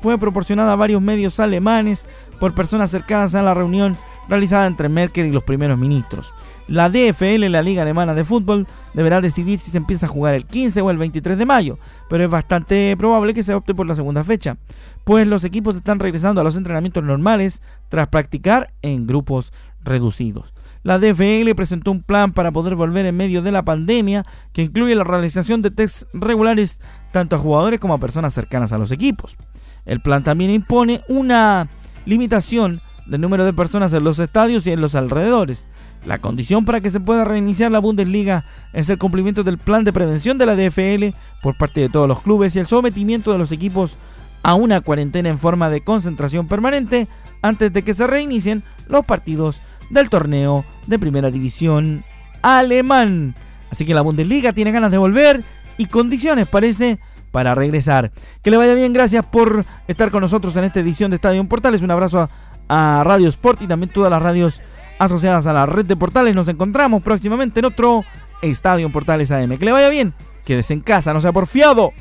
fue 0.00 0.18
proporcionada 0.18 0.72
a 0.72 0.76
varios 0.76 1.00
medios 1.00 1.38
alemanes 1.40 2.08
por 2.38 2.54
personas 2.54 2.90
cercanas 2.90 3.34
a 3.34 3.42
la 3.42 3.54
reunión 3.54 3.96
realizada 4.28 4.66
entre 4.66 4.88
Merkel 4.88 5.26
y 5.26 5.32
los 5.32 5.44
primeros 5.44 5.78
ministros. 5.78 6.32
La 6.66 6.88
DFL, 6.88 7.48
la 7.48 7.62
Liga 7.62 7.82
Alemana 7.82 8.14
de 8.14 8.24
Fútbol, 8.24 8.66
deberá 8.94 9.20
decidir 9.20 9.58
si 9.58 9.72
se 9.72 9.76
empieza 9.76 10.06
a 10.06 10.08
jugar 10.08 10.34
el 10.34 10.46
15 10.46 10.80
o 10.80 10.90
el 10.90 10.98
23 10.98 11.36
de 11.36 11.44
mayo, 11.44 11.78
pero 12.08 12.22
es 12.22 12.30
bastante 12.30 12.96
probable 12.96 13.34
que 13.34 13.42
se 13.42 13.54
opte 13.54 13.74
por 13.74 13.86
la 13.86 13.96
segunda 13.96 14.22
fecha, 14.22 14.56
pues 15.02 15.26
los 15.26 15.42
equipos 15.42 15.74
están 15.74 15.98
regresando 15.98 16.40
a 16.40 16.44
los 16.44 16.56
entrenamientos 16.56 17.02
normales 17.02 17.60
tras 17.88 18.06
practicar 18.06 18.72
en 18.82 19.08
grupos 19.08 19.52
reducidos. 19.82 20.52
La 20.82 20.98
DFL 20.98 21.54
presentó 21.54 21.90
un 21.90 22.02
plan 22.02 22.32
para 22.32 22.52
poder 22.52 22.74
volver 22.74 23.04
en 23.04 23.16
medio 23.16 23.42
de 23.42 23.52
la 23.52 23.62
pandemia 23.62 24.24
que 24.52 24.62
incluye 24.62 24.94
la 24.94 25.04
realización 25.04 25.60
de 25.60 25.70
tests 25.70 26.06
regulares 26.14 26.80
tanto 27.12 27.36
a 27.36 27.38
jugadores 27.38 27.80
como 27.80 27.94
a 27.94 27.98
personas 27.98 28.32
cercanas 28.32 28.72
a 28.72 28.78
los 28.78 28.90
equipos. 28.90 29.36
El 29.84 30.00
plan 30.00 30.22
también 30.22 30.50
impone 30.50 31.02
una 31.08 31.68
limitación 32.06 32.80
del 33.06 33.20
número 33.20 33.44
de 33.44 33.52
personas 33.52 33.92
en 33.92 34.04
los 34.04 34.18
estadios 34.18 34.66
y 34.66 34.70
en 34.70 34.80
los 34.80 34.94
alrededores. 34.94 35.66
La 36.06 36.18
condición 36.18 36.64
para 36.64 36.80
que 36.80 36.88
se 36.88 37.00
pueda 37.00 37.24
reiniciar 37.24 37.70
la 37.70 37.78
Bundesliga 37.78 38.44
es 38.72 38.88
el 38.88 38.98
cumplimiento 38.98 39.42
del 39.44 39.58
plan 39.58 39.84
de 39.84 39.92
prevención 39.92 40.38
de 40.38 40.46
la 40.46 40.56
DFL 40.56 41.14
por 41.42 41.58
parte 41.58 41.80
de 41.80 41.88
todos 41.90 42.08
los 42.08 42.22
clubes 42.22 42.56
y 42.56 42.58
el 42.58 42.66
sometimiento 42.66 43.32
de 43.32 43.38
los 43.38 43.52
equipos 43.52 43.98
a 44.42 44.54
una 44.54 44.80
cuarentena 44.80 45.28
en 45.28 45.38
forma 45.38 45.68
de 45.68 45.82
concentración 45.82 46.48
permanente 46.48 47.06
antes 47.42 47.70
de 47.70 47.82
que 47.82 47.92
se 47.92 48.06
reinicien 48.06 48.62
los 48.88 49.04
partidos 49.04 49.60
del 49.90 50.08
torneo 50.08 50.64
de 50.86 50.98
primera 50.98 51.30
división 51.30 52.04
alemán. 52.42 53.34
Así 53.70 53.84
que 53.84 53.94
la 53.94 54.02
Bundesliga 54.02 54.52
tiene 54.52 54.72
ganas 54.72 54.90
de 54.90 54.98
volver 54.98 55.42
y 55.78 55.86
condiciones 55.86 56.48
parece 56.48 56.98
para 57.30 57.54
regresar. 57.54 58.10
Que 58.42 58.50
le 58.50 58.56
vaya 58.56 58.74
bien, 58.74 58.92
gracias 58.92 59.24
por 59.24 59.64
estar 59.88 60.10
con 60.10 60.20
nosotros 60.20 60.54
en 60.56 60.64
esta 60.64 60.80
edición 60.80 61.10
de 61.10 61.16
Estadio 61.16 61.42
Portales. 61.44 61.82
Un 61.82 61.90
abrazo 61.90 62.28
a, 62.68 63.02
Radio 63.04 63.28
Sport 63.28 63.62
y 63.62 63.66
también 63.66 63.90
todas 63.90 64.10
las 64.10 64.22
radios 64.22 64.60
asociadas 64.98 65.46
a 65.46 65.52
la 65.52 65.66
red 65.66 65.86
de 65.86 65.96
portales. 65.96 66.34
Nos 66.34 66.48
encontramos 66.48 67.02
próximamente 67.02 67.60
en 67.60 67.66
otro 67.66 68.04
Estadio 68.42 68.90
Portales 68.90 69.30
AM. 69.30 69.56
Que 69.56 69.64
le 69.64 69.72
vaya 69.72 69.88
bien, 69.88 70.14
quédese 70.44 70.74
en 70.74 70.80
casa, 70.80 71.12
no 71.12 71.20
sea 71.20 71.32
porfiado. 71.32 71.92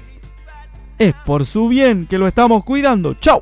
Es 0.97 1.13
por 1.25 1.45
su 1.45 1.69
bien 1.69 2.07
que 2.07 2.17
lo 2.17 2.27
estamos 2.27 2.63
cuidando. 2.63 3.13
¡Chao! 3.13 3.41